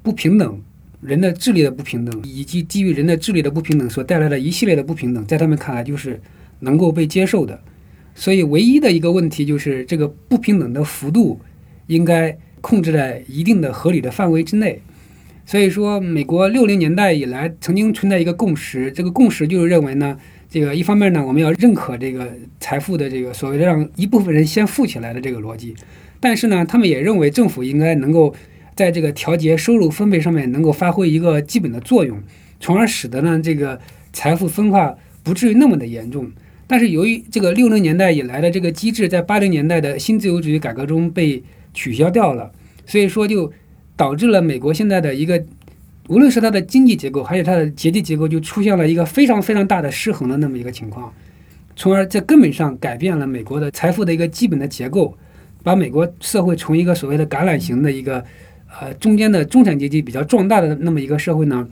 [0.02, 0.60] 不平等、
[1.00, 6.20] 人的智力的不平等，以及基于人的智力的不平等所带来的一系列的不平等，在他们看来就是
[6.58, 7.58] 能够被接受的。
[8.14, 11.40] 所以，唯一的一个问题就是这个不平等的幅度
[11.86, 14.82] 应该控制在一定的合理的范围之内。
[15.46, 20.18] 所以说，美国六零年代以来曾经存在一个共识，这个共识就是认为呢，
[20.50, 22.28] 这个一方面呢，我们要认可这个
[22.58, 25.76] 财富的这个所谓的让一部分人先富起来的这个逻辑，
[26.18, 28.34] 但是呢，他们也认为政府应该能够
[28.74, 32.20] 在这个调节收入分配上面能够发挥一个基本的作用，
[32.58, 33.80] 从而使得呢这个
[34.12, 34.92] 财富分化
[35.22, 36.28] 不至于那么的严重。
[36.66, 41.40] 但是由于这个六零年代以来的这个机制，在八零年代的新自由主义改革中被
[41.72, 42.50] 取消掉了，
[42.86, 43.52] 所以说就
[43.96, 45.44] 导致了美国现在的一个，
[46.10, 51.12] 无论是它的经济结构还是它的阶级结构，就出现了一个非常非常大的失衡的那么一个情况，
[51.76, 55.16] 从而在根本上改变了美国的财富的一个基本的结构，
[55.62, 58.24] 把美国社会从一个所谓的橄榄型的一个
[58.80, 61.68] 呃中间的中产阶级比较壮大的那么一个社会呢，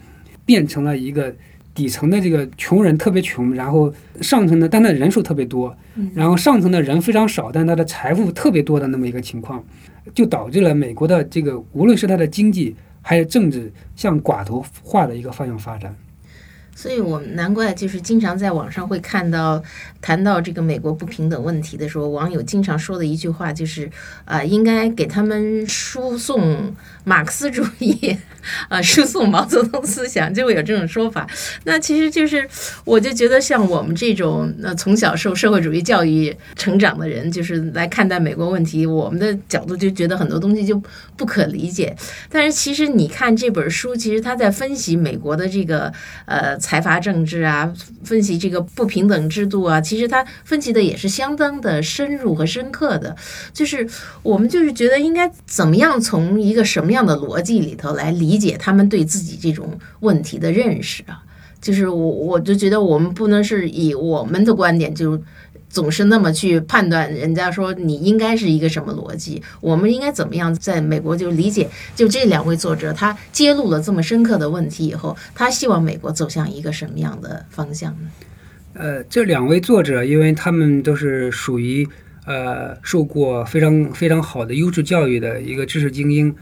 [0.47, 1.35] 变成了一个。
[1.75, 5.73] 底层的这个穷人特别穷，然后上层的，但他人数特别多，
[6.13, 9.65] 然后上层的人非常少，但他的财富特别多的那么一个情况，
[10.13, 12.75] 就导致了美国的这个无论是它的经济
[13.09, 15.97] 还有政治向寡头化的一个方向发展。
[16.77, 19.63] 所以我们难怪就是经常在网上会看到
[20.01, 23.91] 谈到这个美国不平等问题的时候，网友经常说的一句话就是
[24.25, 26.75] 啊，应该给他们输送
[27.05, 28.17] 马克思主义，
[28.69, 31.27] 啊， 输送毛泽东思想，就会有这种说法。
[31.65, 32.49] 那其实就是
[32.85, 40.81] 我就觉得像我们这种呃从小受社会主义教育成长的人，就是来看待美国问题，我们的角度就觉得很多东西就
[41.17, 41.97] 不可理解。
[42.31, 45.93] 但是其实你看这本书，其实他在分析美国的这个
[46.27, 46.57] 呃。
[46.69, 47.73] 财阀政治啊，
[48.05, 53.17] 分析这个不平等制度啊，其实他分析的也是相当的深入和深刻的。
[53.53, 53.89] 就是
[54.23, 61.23] 我们就是觉得应该怎么样从一个什么样的逻辑里头来理解他们对自己这种问题的认识啊？
[61.61, 65.21] 就是我我就觉得我们不能是以我们的观点就。
[65.71, 69.43] 总是那么去判断，人家说你应该是一个什么逻辑？
[69.61, 71.69] 我们应该怎么样在美国就理解？
[71.95, 78.09] 就这两位作者，他揭露了这么深刻的问题以后，他希望美国走向一个什么样的方向呢？
[78.79, 81.85] 呃，这两位作者，因为他们都是属于
[82.27, 86.33] 呃受过非常非常好的优质教育的一个知识精英，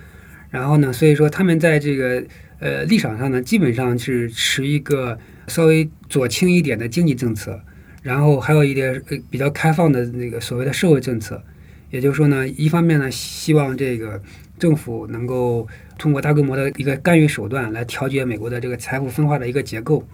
[0.51, 2.23] 然后呢，所以说他们在这个
[2.59, 5.19] 呃立场上呢，基本上是持一个
[5.49, 7.59] 稍微左倾一点的经济政策。
[8.03, 11.43] 然后还有一点呃比较开放的那个所谓的社会政策，
[11.91, 14.23] 也就是说呢，一方面呢希望这个
[14.59, 15.67] 政府能够
[15.99, 20.05] 通过大规模的一个干预手段来调节美国的这个财富分化的一个结构；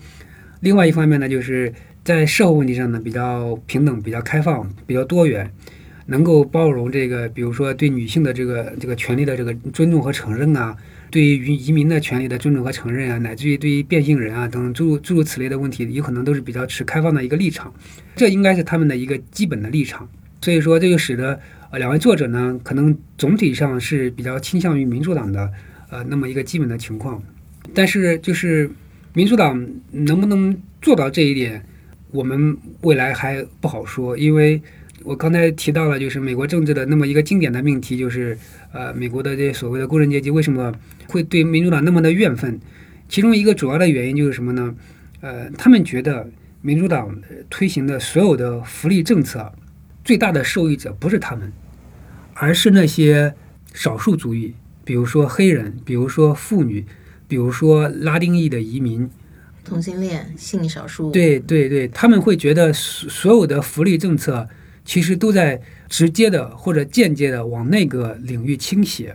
[0.60, 1.70] 另外一方面呢，就是
[2.04, 5.52] 在社会问题上呢比较平等、比较开放、比较多元，
[6.06, 10.76] 能够包容这个，比如说对女性的这个这个权利的这个尊重和承认啊。
[11.10, 17.70] 对于移民的权利的尊重和承认啊，乃至于对于变性人啊等诸诸如此类的问题，有可能都是比较持开放的一个立场，
[18.16, 20.08] 这应该是他们的一个基本的立场。
[20.40, 21.38] 所以说，这就使得
[21.70, 25.52] 呃两位作者呢，可能总体上是比较倾向于民主党的
[25.90, 27.22] 呃那么一个基本的情况。
[27.74, 28.70] 但是，就是
[29.12, 31.62] 民主党能不能做到这一点，
[32.12, 34.62] 我们未来还不好说，因为。
[35.04, 38.38] 我刚才提到了，就是美国政治的那么一个经典的命题，就是
[38.70, 40.72] 呃，美国的这些所谓的工人阶级为什么
[41.08, 42.60] 会对民主党那么的怨愤？
[43.08, 44.72] 其中一个主要的原因就是什么呢？
[45.20, 49.52] 呃，他们觉得民主党推行的所有的福利政策，
[50.04, 51.52] 最大的受益者不是他们，
[52.34, 53.34] 而是那些
[53.74, 54.54] 少数族裔，
[54.84, 56.86] 比如说黑人，比如说妇女，
[57.26, 59.10] 比如说拉丁裔的移民。
[59.64, 61.10] 同性恋、性少数。
[61.10, 64.48] 对对对，他们会觉得所所有的福利政策。
[64.84, 69.14] 其实都在直接的或者间接的往那个领域倾斜，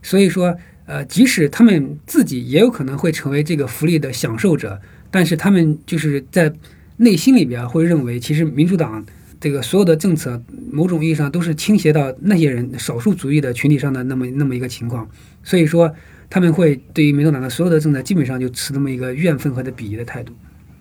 [0.00, 0.56] 所以说，
[0.86, 6.54] 呃，即使他们自己也有可能会成为这个福利的享受者，但是他们就是在
[6.98, 9.04] 内心里边会认为，其实民主党
[9.40, 15.10] 这个所有的政策，某种意义上都是倾斜到那些人少数族裔的群体上的那么那么一个情况，
[15.42, 15.92] 所以说
[16.28, 20.32] 他们会对于民主党的所有的政策，基本上就持这么一个怨愤和的鄙夷的态度，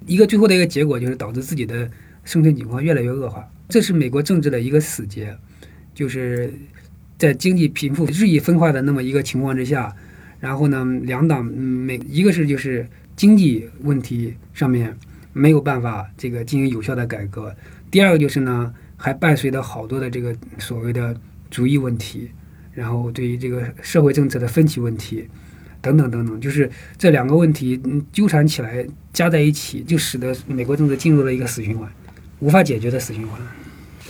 [0.06, 1.90] 一个最后的一个结果就是导致自己的
[2.24, 3.48] 生存情况越来越恶化。
[3.70, 5.36] 这是美国政治的一个死结，
[5.94, 6.54] 就是
[7.18, 9.96] 在经济贫富日益分化的那么一个情况之下，
[10.40, 14.96] 然后呢，两党每一个是就是经济问题上面
[15.32, 17.56] 没有办法这个进行有效的改革，
[17.90, 21.16] 第二个就是呢，还伴随着好多的这个所谓的
[21.50, 22.30] 主义问题，
[22.74, 25.28] 然后对于这个社会政策的分歧问题，
[25.82, 31.90] 等等等等，就是这两个问题纠缠起来加在一起，就使得美国政治进入了一个死循环，
[32.40, 33.40] 无法解决的死循环。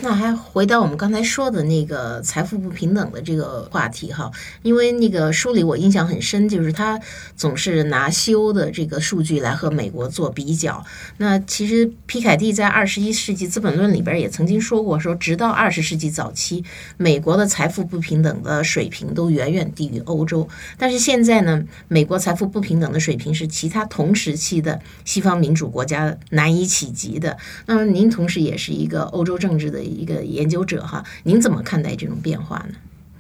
[0.04, 4.30] 那还回到我们刚才说的那个财富不平等的这个话题哈，
[4.62, 7.00] 因为那个书里我印象很深，就是他
[7.38, 10.84] 总是拿西欧的这个数据来和美国做比较。
[11.16, 16.66] 那其实皮凯蒂在《二十一世纪资本论》里边也曾经说过，说直到二十世纪早期，
[16.98, 20.46] 美国的财富不平等的水平都远远低于欧洲。
[20.78, 27.38] 但是现在呢，美国财富不平等的水平是其他同时期的西方民主国家难以企及的。
[27.68, 32.76] 那么您同时也是一个欧洲政治的一个研究者哈，您怎么看待这种变化呢？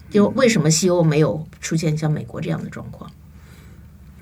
[0.09, 3.09] 就为什么西欧没有出现像美国这样的状况？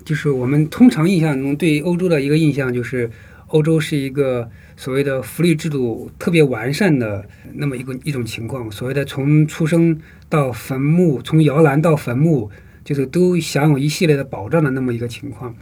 [0.04, 3.10] 就是我们通常印象中对欧洲的一个印象，就是
[3.48, 7.24] 欧洲是一个所谓的福利制度特别完善的
[7.54, 8.70] 那么一个一种情况。
[8.70, 12.50] 所谓的从出生到坟墓，从摇篮到坟墓，
[12.82, 15.54] 就是都享有一系列的保障的那么一个情况。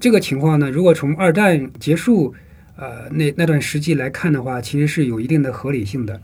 [0.00, 2.34] 这个情况呢，如果从二战结束
[2.78, 6.18] 呃那那段时期来看的话，其实是有一定的合理性的，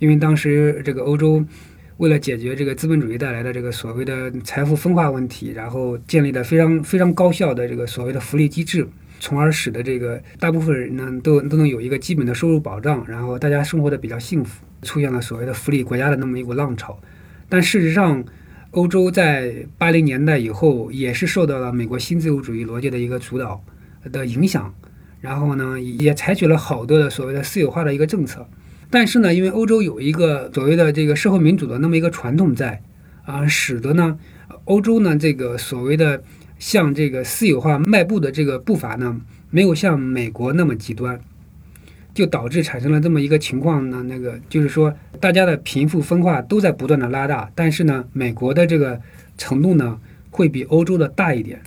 [0.00, 1.44] 因为当时这个欧洲。
[1.98, 8.86] 为了解决这个资本主义带来的这个所谓的财富分化问题，然后建立了非常非常高效的这个所谓的福利机制，
[9.18, 16.96] 从而使得这个大部分人呢都都能有一个基本的收入保障，然后大家生活的比较幸福，出现了所谓的福利国家的那么一股浪潮。
[17.48, 18.24] 但事实上，
[18.70, 23.60] 欧洲在八零年代以后也是受到了美国新自由主义逻辑的一个主导
[24.12, 24.72] 的影响，
[25.20, 28.48] 然后呢也采取了好多的所谓的私有化的一个政策。
[28.90, 32.82] 但是呢，因为欧洲有一个所谓的这个社会民主的那么一个传统在，
[33.26, 34.18] 啊，使得呢，
[34.64, 36.22] 欧洲呢这个所谓的
[36.58, 41.20] 向这个私有化迈步的这个步伐呢，没有像美国那么极端，
[42.14, 48.98] 就导致产生了这么一个情况呢，那个就是说，大家的贫富分化都在不断的拉大，但是呢，美国的这个
[49.36, 50.00] 程度呢，
[50.30, 51.60] 会比欧洲的大一点，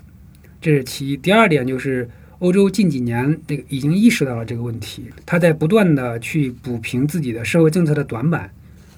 [0.59, 1.15] 这是其一。
[1.17, 2.09] 第二点就是。
[2.41, 8.51] 欧洲近几年这个已经意识到了这个问题，他在不断的去补平自己的社会政策的短板，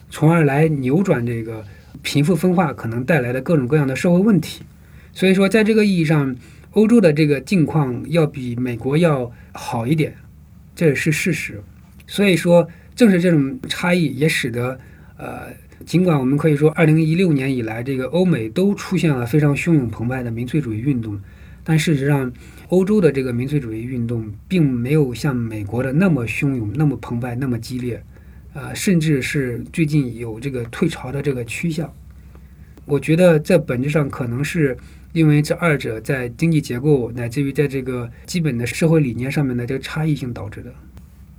[0.10, 1.62] 从而来扭转这个
[2.02, 4.64] 贫富分化可能带来的各种各样的社会问题。
[5.12, 6.34] 所以说，在这个意义上，
[6.72, 10.16] 欧洲的这个境况要比美国要好一点，
[10.74, 11.62] 这也是事实。
[12.08, 12.66] 所以说，
[12.96, 14.80] 正是这种差异也使得，
[15.18, 15.48] 呃，
[15.86, 21.20] 尽管我们可以说，二零一六年以来，这个欧美都出现了非常汹涌澎湃的民粹主义运动，
[21.64, 22.32] 但事实上。
[22.70, 28.04] 欧洲的这个民粹主义运动并没有像美国的那么汹涌、那么澎湃、那么激烈，
[28.54, 31.94] 呃，甚至是最近有这个退潮的这个趋向。
[32.86, 34.76] 我觉得在本质上可能是
[35.12, 40.74] 因为这二者在经济结构乃至于在这个基本的社会理念上面的这个差异性导致的。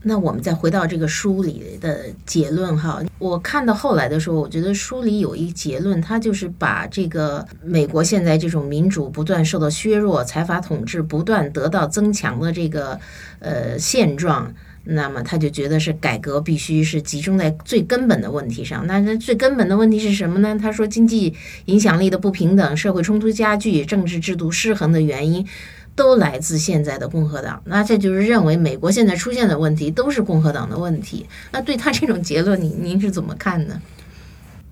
[0.06, 13.00] 那我们再回到这个书里的结论哈，我看到后来的时候，我觉得书里有一结论，它就是把这个美国现在这种民主不断受到削弱、财阀统治不断得到增强的这个
[13.38, 14.52] 呃现状，
[14.84, 18.86] 那么他就觉得是改革必须是集中在最根本的问题上。
[18.86, 20.58] 那那最根本的问题是什么呢？
[20.60, 21.34] 他说经济
[21.64, 25.46] 影响力的不平等、社会冲突加剧、政治制度失衡的原因。
[25.96, 31.26] 都来自现在的共和党，那这就是认为美国现在出现的问题都是共和党的问题。
[31.52, 33.80] 那对他这种结论，您您是怎么看呢？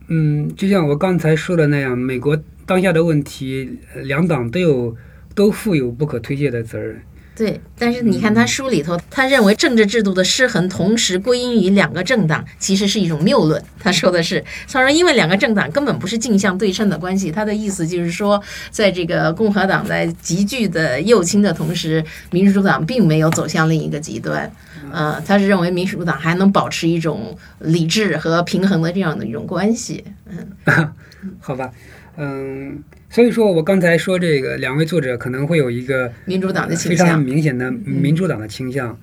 [0.08, 4.96] 嗯，就像我刚才说的那样，美国当下的问题，两党都有
[5.34, 7.00] 都负有不可推卸的责任。
[7.42, 13.60] 对，但是你看他书里头，他认为政治制度的失衡同时归因于两个政党，其实是一种谬论。
[13.80, 17.32] 他说的是，他说因为两个政党根本不是镜像对称的关系。
[17.32, 18.40] 他的意思就是说，
[18.70, 24.48] 在这个共和党在急剧的右倾的同时，民主党并没有走向另一个极端。
[24.92, 30.04] 呃，他是认为民主党还能保持一种理智和平衡的这样的一种关系。
[30.30, 30.92] 嗯，
[31.42, 31.68] 好吧，
[32.16, 32.80] 嗯。
[33.12, 38.98] 所以说我刚才说这个两位作者可能会有一个民主党的倾向，非常明显的民主党的倾向。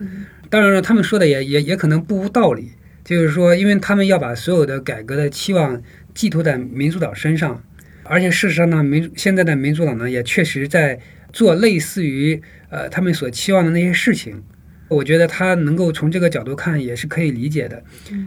[0.49, 2.71] 当然了，他们说的也也也可能不无道理，
[3.05, 5.79] 就是说，因为他们要把所有的改革的期望
[6.15, 7.63] 寄托在民主党身上，
[8.01, 10.99] 而且事实上呢，民现在的民主党呢也确实在
[11.31, 12.41] 做类似于
[12.71, 14.41] 呃他们所期望的那些事情。
[14.89, 17.81] 我觉得他能够从这个角度看也是可以理解的。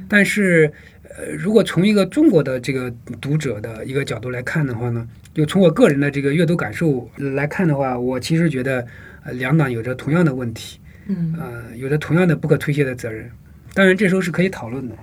[0.08, 0.72] 但是
[1.16, 2.90] 呃，如果从一个中国的这个
[3.20, 5.06] 读者的一个角度来看的话呢？
[5.34, 8.86] 就从我个人的这个阅读感受来看的话，我其实觉得，
[9.24, 13.30] 呃，两党有着同样的问题，嗯，呃，有着同样的不可推卸的责任。
[13.72, 14.94] 当然，这时候是可以讨论的。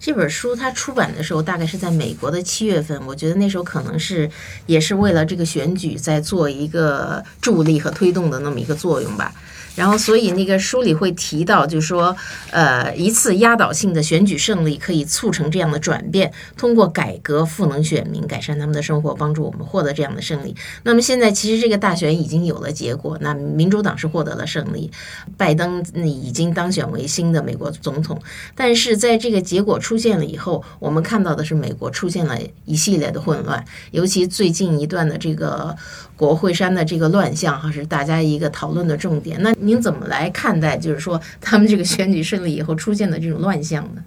[0.00, 4.30] 这本书它出版的时候，大概是在美国的七月份，我觉得那时候可能是
[4.64, 9.34] 也是为了这个选举在做一个助力和推动的那么一个作用吧。
[9.76, 12.16] 然后所以那个书里会提到，就是说，
[12.50, 20.56] 呃，一次压倒性的选举胜利可以促成这样的转变，通过改革赋能选民，改善他们的生活，帮助我们获得这样的胜利。
[20.82, 24.90] 那么现在其实这个大选已经有了结果，那民主党是获得了胜利，
[25.36, 28.20] 拜登已经当选为新的美国总统。
[28.54, 35.76] 但是在这个结果出现了以后，我们看到的是美国出现了一系列的混乱，尤其最近一段的这个
[36.16, 39.40] 国会山的这个乱象，哈，是大家一个讨论的重点。
[39.42, 44.04] 那您怎么来看待，就是说他们这个选举胜利以后出现的这种乱象呢？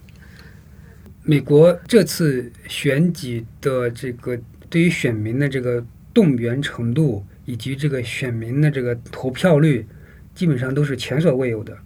[1.24, 4.40] 美国这次选举的这个
[4.70, 9.86] 对于选民的这个动员程度，以及这个选民的这个投票率，
[10.34, 11.78] 基本上都是前所未有的。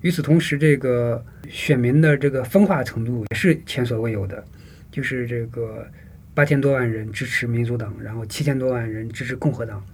[0.00, 4.44] 与此同时，这个选民的这个分化程度也是前所未有的，
[4.90, 5.86] 就是这个
[6.34, 9.84] 八千多万人支持民主党，然后七千多万人支持共和党，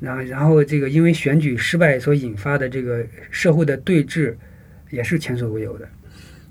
[0.00, 4.34] 然后然后这个因为选举失败所引发的这个社会的对峙
[4.90, 5.88] 也是前所未有的。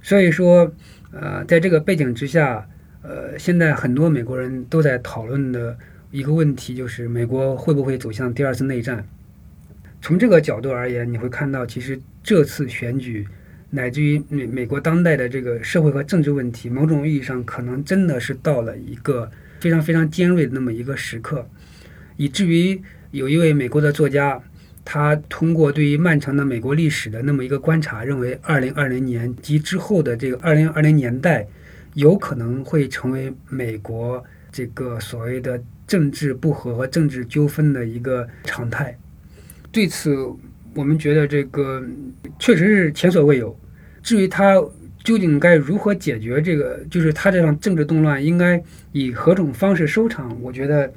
[0.01, 0.73] 所以说，
[1.11, 2.67] 呃，在这个背景之下，
[3.01, 5.77] 呃，现在很多美国人都在讨论的
[6.11, 9.07] 一个问题就是美国会不会走向第二次内战。
[10.01, 13.25] 从这个角度而言，你会看到，其实这次选举，
[13.69, 19.31] 乃至于美美国当代的这个社会和政治问题，某种意义上可能真的是到了一个
[19.61, 21.47] 非常非常尖锐的那么一个时刻，
[22.17, 22.81] 以至于
[23.13, 24.41] 有一位美国的作家，
[24.83, 31.47] 他通过对于漫长的美国历史的那么一个观察，认为二零二零年及之后的这个二零二零年代，
[31.93, 38.97] 有可能会成为美国这个所谓的政治不和和政治纠纷的一个常态。
[39.71, 40.17] 对此，
[40.73, 41.83] 我们觉得这个
[42.39, 43.55] 确实是前所未有。
[44.01, 44.55] 至于他
[45.03, 48.59] 究竟该如何解决这个，就是他这场政治动乱应该
[48.91, 50.91] 以何种方式收场，我觉得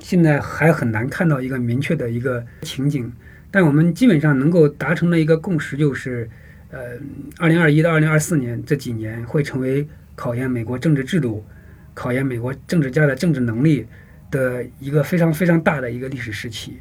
[0.00, 3.12] 现在还很难看到一个明确的一个情景。
[3.52, 6.28] 但我们基本上能够达成的一个共识就是，
[6.70, 6.98] 呃，
[7.38, 11.44] 二零二一到二零二四年这几年会成为考验美国政治制度、
[11.92, 13.86] 考验美国政治家的政治能力
[14.30, 16.80] 的一个非常非常大的一个历史时期。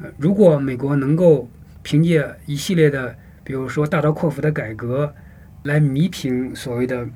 [0.00, 1.48] 呃如果美国能够
[1.84, 5.14] 凭借一系列的，比如说大刀阔斧的改革，
[5.62, 7.06] 来弥平所谓的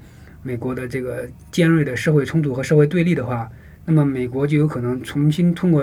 [0.45, 3.51] 美国的这个尖锐的社会冲突和社会对立的话，
[3.87, 5.83] 那么美国就有可能重新通过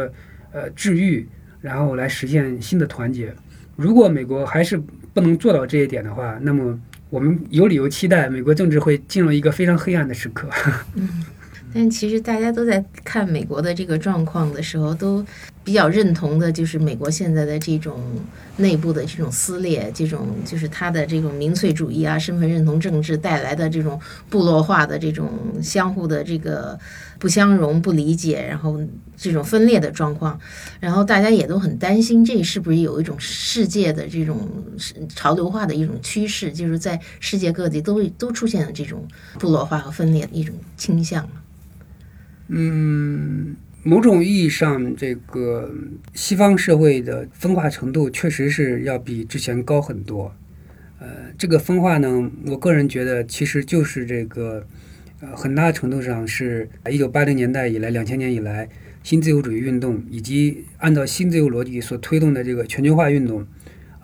[0.51, 1.27] 呃治愈，
[1.61, 3.33] 然后来实现新的团结。
[3.75, 4.77] 如果美国还是
[5.13, 6.79] 不能做到这一点的话，那么
[7.09, 10.47] 我们有理由期待美国政治会进入一个非常黑暗的时刻。
[10.93, 11.25] 嗯，
[11.73, 15.25] 但其实大家都在看美国的这个状况的时候都。
[15.63, 17.97] 比较认同的就是美国现在的这种
[18.57, 23.99] 内部的这种撕裂，这种就是他的这种民粹主义啊、身份认同政治带来的这种
[24.29, 25.29] 部落化的这种
[25.61, 26.77] 相互的这个
[27.17, 28.77] 不相容、不理解，然后
[29.15, 30.37] 这种分裂的状况，
[30.81, 34.49] 然后大家也都很担心，这是不是有一种世界的这种
[35.15, 39.07] 潮流化的一种趋势，就是在世界各地都都出现了这种
[39.39, 41.27] 部落化和分裂的一种倾向
[42.49, 43.55] 嗯。
[43.85, 45.69] 某种意义上，这个
[46.13, 50.33] 西方社会的分化程度确实是要比之前高很多。
[50.99, 51.07] 呃，
[51.37, 54.65] 这个分化呢，我个人觉得其实就是这个，
[55.19, 58.69] 呃，很大程度上是一九八零年代以来、两千年以来
[59.03, 63.45] 新自由主义运动以及按照新自由逻辑所推动的这个全球化运动，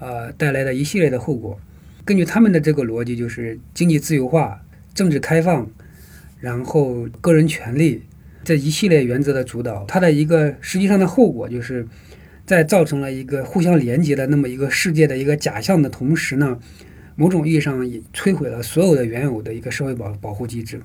[0.02, 1.58] 呃，带来的一系列的后果。
[2.04, 4.62] 根据他们的这个逻辑，就是经济自由化、
[4.94, 5.72] 政治开放，
[6.42, 8.04] 然后个人权利。
[8.44, 11.88] 这一系列原则的主导，它的一个实际上的后果，就是
[12.46, 16.60] 在造成了一个互相连接的那么一个世界的一个假象的同时呢，
[17.16, 20.82] 某种意义上也摧毁了所有的原有的一个社会保保护机制。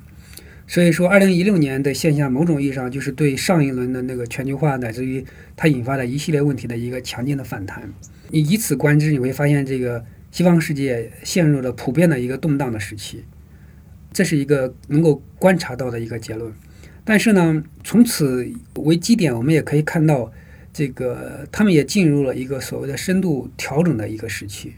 [0.67, 5.23] 所以说，二零一六年的现象，某种意义上就是对上一轮的那个全球化乃至于
[5.55, 7.93] 它引发的一系列问题的一个强劲的反弹。
[8.31, 13.25] 你以此观之，你会发现这个西方世界陷入了普遍的一个动荡的时期，
[14.11, 16.51] 这是一个能够观察到的一个结论。
[17.05, 20.33] 但是呢，从此为基点，我们也可以看到，
[20.73, 24.73] 这个他们也进入了一个所谓的深度调整的一个时期。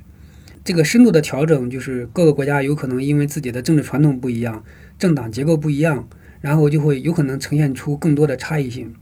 [0.64, 4.64] 这个深度的调整，就是各个国家有可能因为自己的政治传统不一样，
[4.99, 6.09] 政党结构不一样，
[6.41, 8.93] 然后就会有可能呈现出更多的差异性。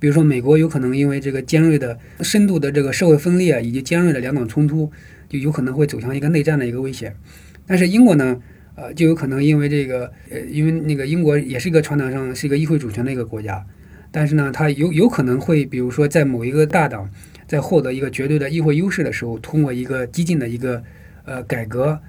[0.00, 4.90] 比如说，美国有可能因为这个尖锐的深度的这个社会分裂以及尖锐的两党冲突，
[5.28, 7.14] 就有可能会走向一个内战的一个危险。
[7.66, 8.40] 但是英国呢？
[8.76, 13.64] 呃，就有可能因为这个，呃，因为那个英国也是一个传统上是一个议会主权的一个国家，
[14.10, 17.08] 但是呢，它有有可能会，比如说在某一个大党
[17.46, 20.82] 在获得一个绝对的议会优势的时候，通过一个激进的一个
[21.24, 22.00] 呃改革，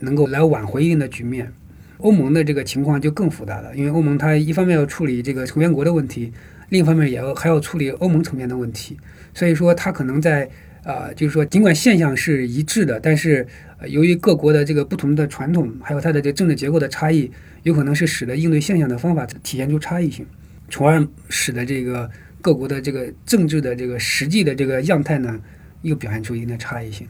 [0.00, 1.52] 能够来挽回一定的局面。
[1.98, 6.32] 欧盟的这个情况就更复杂了，因为欧盟它一方面要处理这个成员国的问题，
[6.68, 8.96] 另一方面也要还要处理欧盟层面的问题，
[9.32, 10.50] 所以说它可能在
[10.84, 13.46] 啊、就是说尽管现象是一致的，但是、
[13.78, 17.30] 呃由于各国的这个不同的传统，还有它的这个政治结构的差异，
[17.62, 20.26] 有可能是使得应对现象的方法体现出差异性，
[20.68, 22.10] 从而使得这个
[22.40, 25.40] 各国的这个政治的这个实际的这个样态呢，
[25.82, 27.06] 又表现出一定的差异性。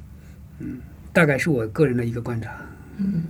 [0.58, 0.78] 嗯，
[1.12, 2.50] 大概是我个人的一个观察。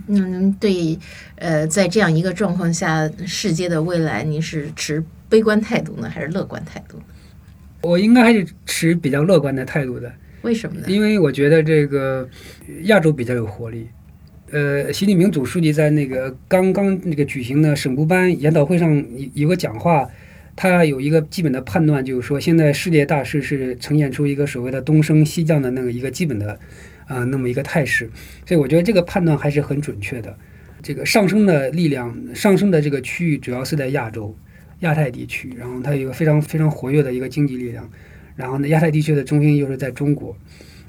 [0.07, 0.99] 那您对
[1.35, 7.03] 呃，在这样一个状况下，世界的未来，您是持悲观态度呢，还是乐观态度呢？
[7.81, 10.13] 我应该还是持比较乐观的态度的。
[10.43, 10.85] 为什么呢？
[10.87, 12.29] 因为我觉得这个
[12.83, 13.87] 亚洲比较有活力。
[14.51, 20.07] 呃，习近平总书记在那个刚刚那个举行的省部班研讨会上有有个讲话，
[20.55, 26.51] 他有一个基本的判断，就是说现在世界大势是呈现出一个所谓的东升西降的那个一个基本的
[27.07, 28.07] 啊、呃那么一个态势，
[28.45, 30.37] 所以我觉得这个判断还是很准确的。
[30.83, 34.37] 这个上升的力量，上升的这个区域主要是在亚洲、
[34.81, 37.89] 亚太地区，然后它有一个非常非常活跃的一个经济力量。
[38.35, 40.35] 然后呢，亚太地区的中心又是在中国，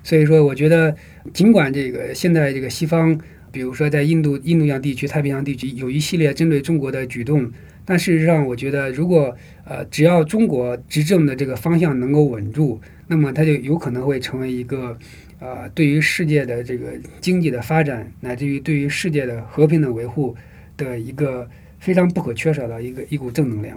[0.02, 0.94] 所以说我觉得，
[1.32, 3.18] 尽管这个现在这个西方，
[3.52, 7.50] 比如说在印度、印度洋地区、太平洋地区有一系列针对中国的举动，
[7.84, 14.96] 但事实上，我觉得如果呃只要中国执政的这个方向能够稳住，那么它就有可能会成为一个
[15.38, 20.34] 呃对于世界的这个经济的发展，乃至于对于世界的和平的维护
[20.76, 23.76] 的一个非常不可缺少的一个一股正能量。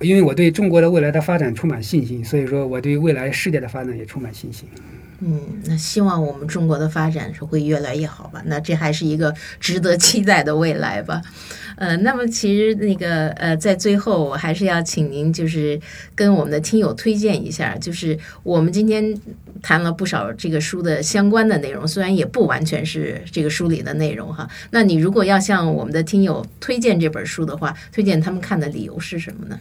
[0.00, 4.68] 因为我对中国的未来的发展充满信心，所以说我对未来世界的发展也充满信心。
[5.20, 8.42] 嗯，那希望我们中国的发展是会越来越好吧？
[8.46, 11.22] 那这还是一个值得期待的未来吧。
[11.76, 15.80] 呃，那么其实那个呃，在最后我还是要请您就是
[16.14, 19.16] 跟我们的听友推荐一下，就是我们今天
[19.62, 24.46] 谈了不少这个书的相关的内容，虽然也不完全是这个书里的内容哈。
[24.72, 29.58] 那你如果要向我们的听友推荐这本书的话，推荐他们看的理由是什么呢？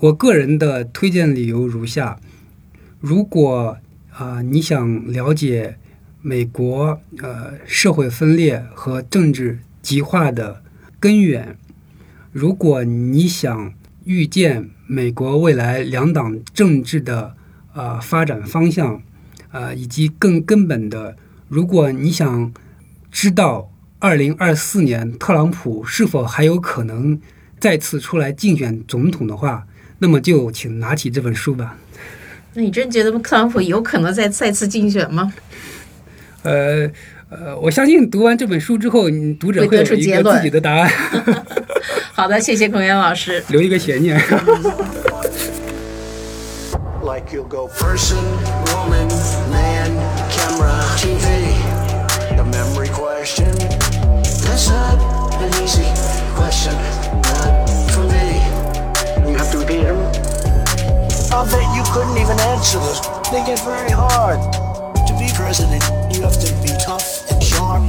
[0.00, 2.20] 我个人的推荐理由如下：
[3.00, 3.76] 如果
[4.12, 5.76] 啊、呃你想了解
[6.22, 10.62] 美国呃社会分裂和政治极化的
[11.00, 11.58] 根源，
[12.30, 13.74] 如果你想
[14.04, 17.34] 预见美国未来两党政治的
[17.74, 19.02] 呃发展方向，
[19.50, 21.16] 呃以及更根本的，
[21.48, 22.52] 如果你想
[23.10, 27.20] 知道二零二四年特朗普是否还有可能
[27.58, 29.66] 再次出来竞选总统的话，
[29.98, 31.76] 那么就请拿起这本书吧。
[32.54, 35.32] 那你真觉得特朗普有可能再再次竞选吗？
[36.42, 36.90] 呃
[37.30, 40.90] 呃，我相信读完这本书之后，你读者会有一个出结论自己的答案，
[42.14, 43.42] 好的，谢谢孔元老师。
[43.50, 44.18] 留一个悬念。
[47.02, 48.18] Like you'll go Person,
[48.66, 49.08] woman,
[61.98, 63.00] couldn't even answer this.
[63.34, 64.38] They get very hard.
[65.08, 65.82] To be president,
[66.14, 67.82] you have to be tough and sharp.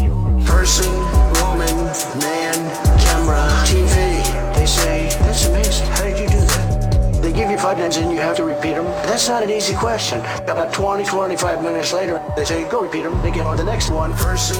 [0.49, 0.89] Person,
[1.37, 1.77] woman,
[2.17, 2.57] man,
[2.97, 4.25] camera, TV.
[4.55, 5.87] They say, that's amazing.
[5.89, 7.21] How did you do that?
[7.21, 8.85] They give you five names and you have to repeat them.
[9.05, 10.21] That's not an easy question.
[10.49, 13.21] About 20, 25 minutes later, they say, go repeat them.
[13.21, 14.11] They get on the next one.
[14.13, 14.57] Person,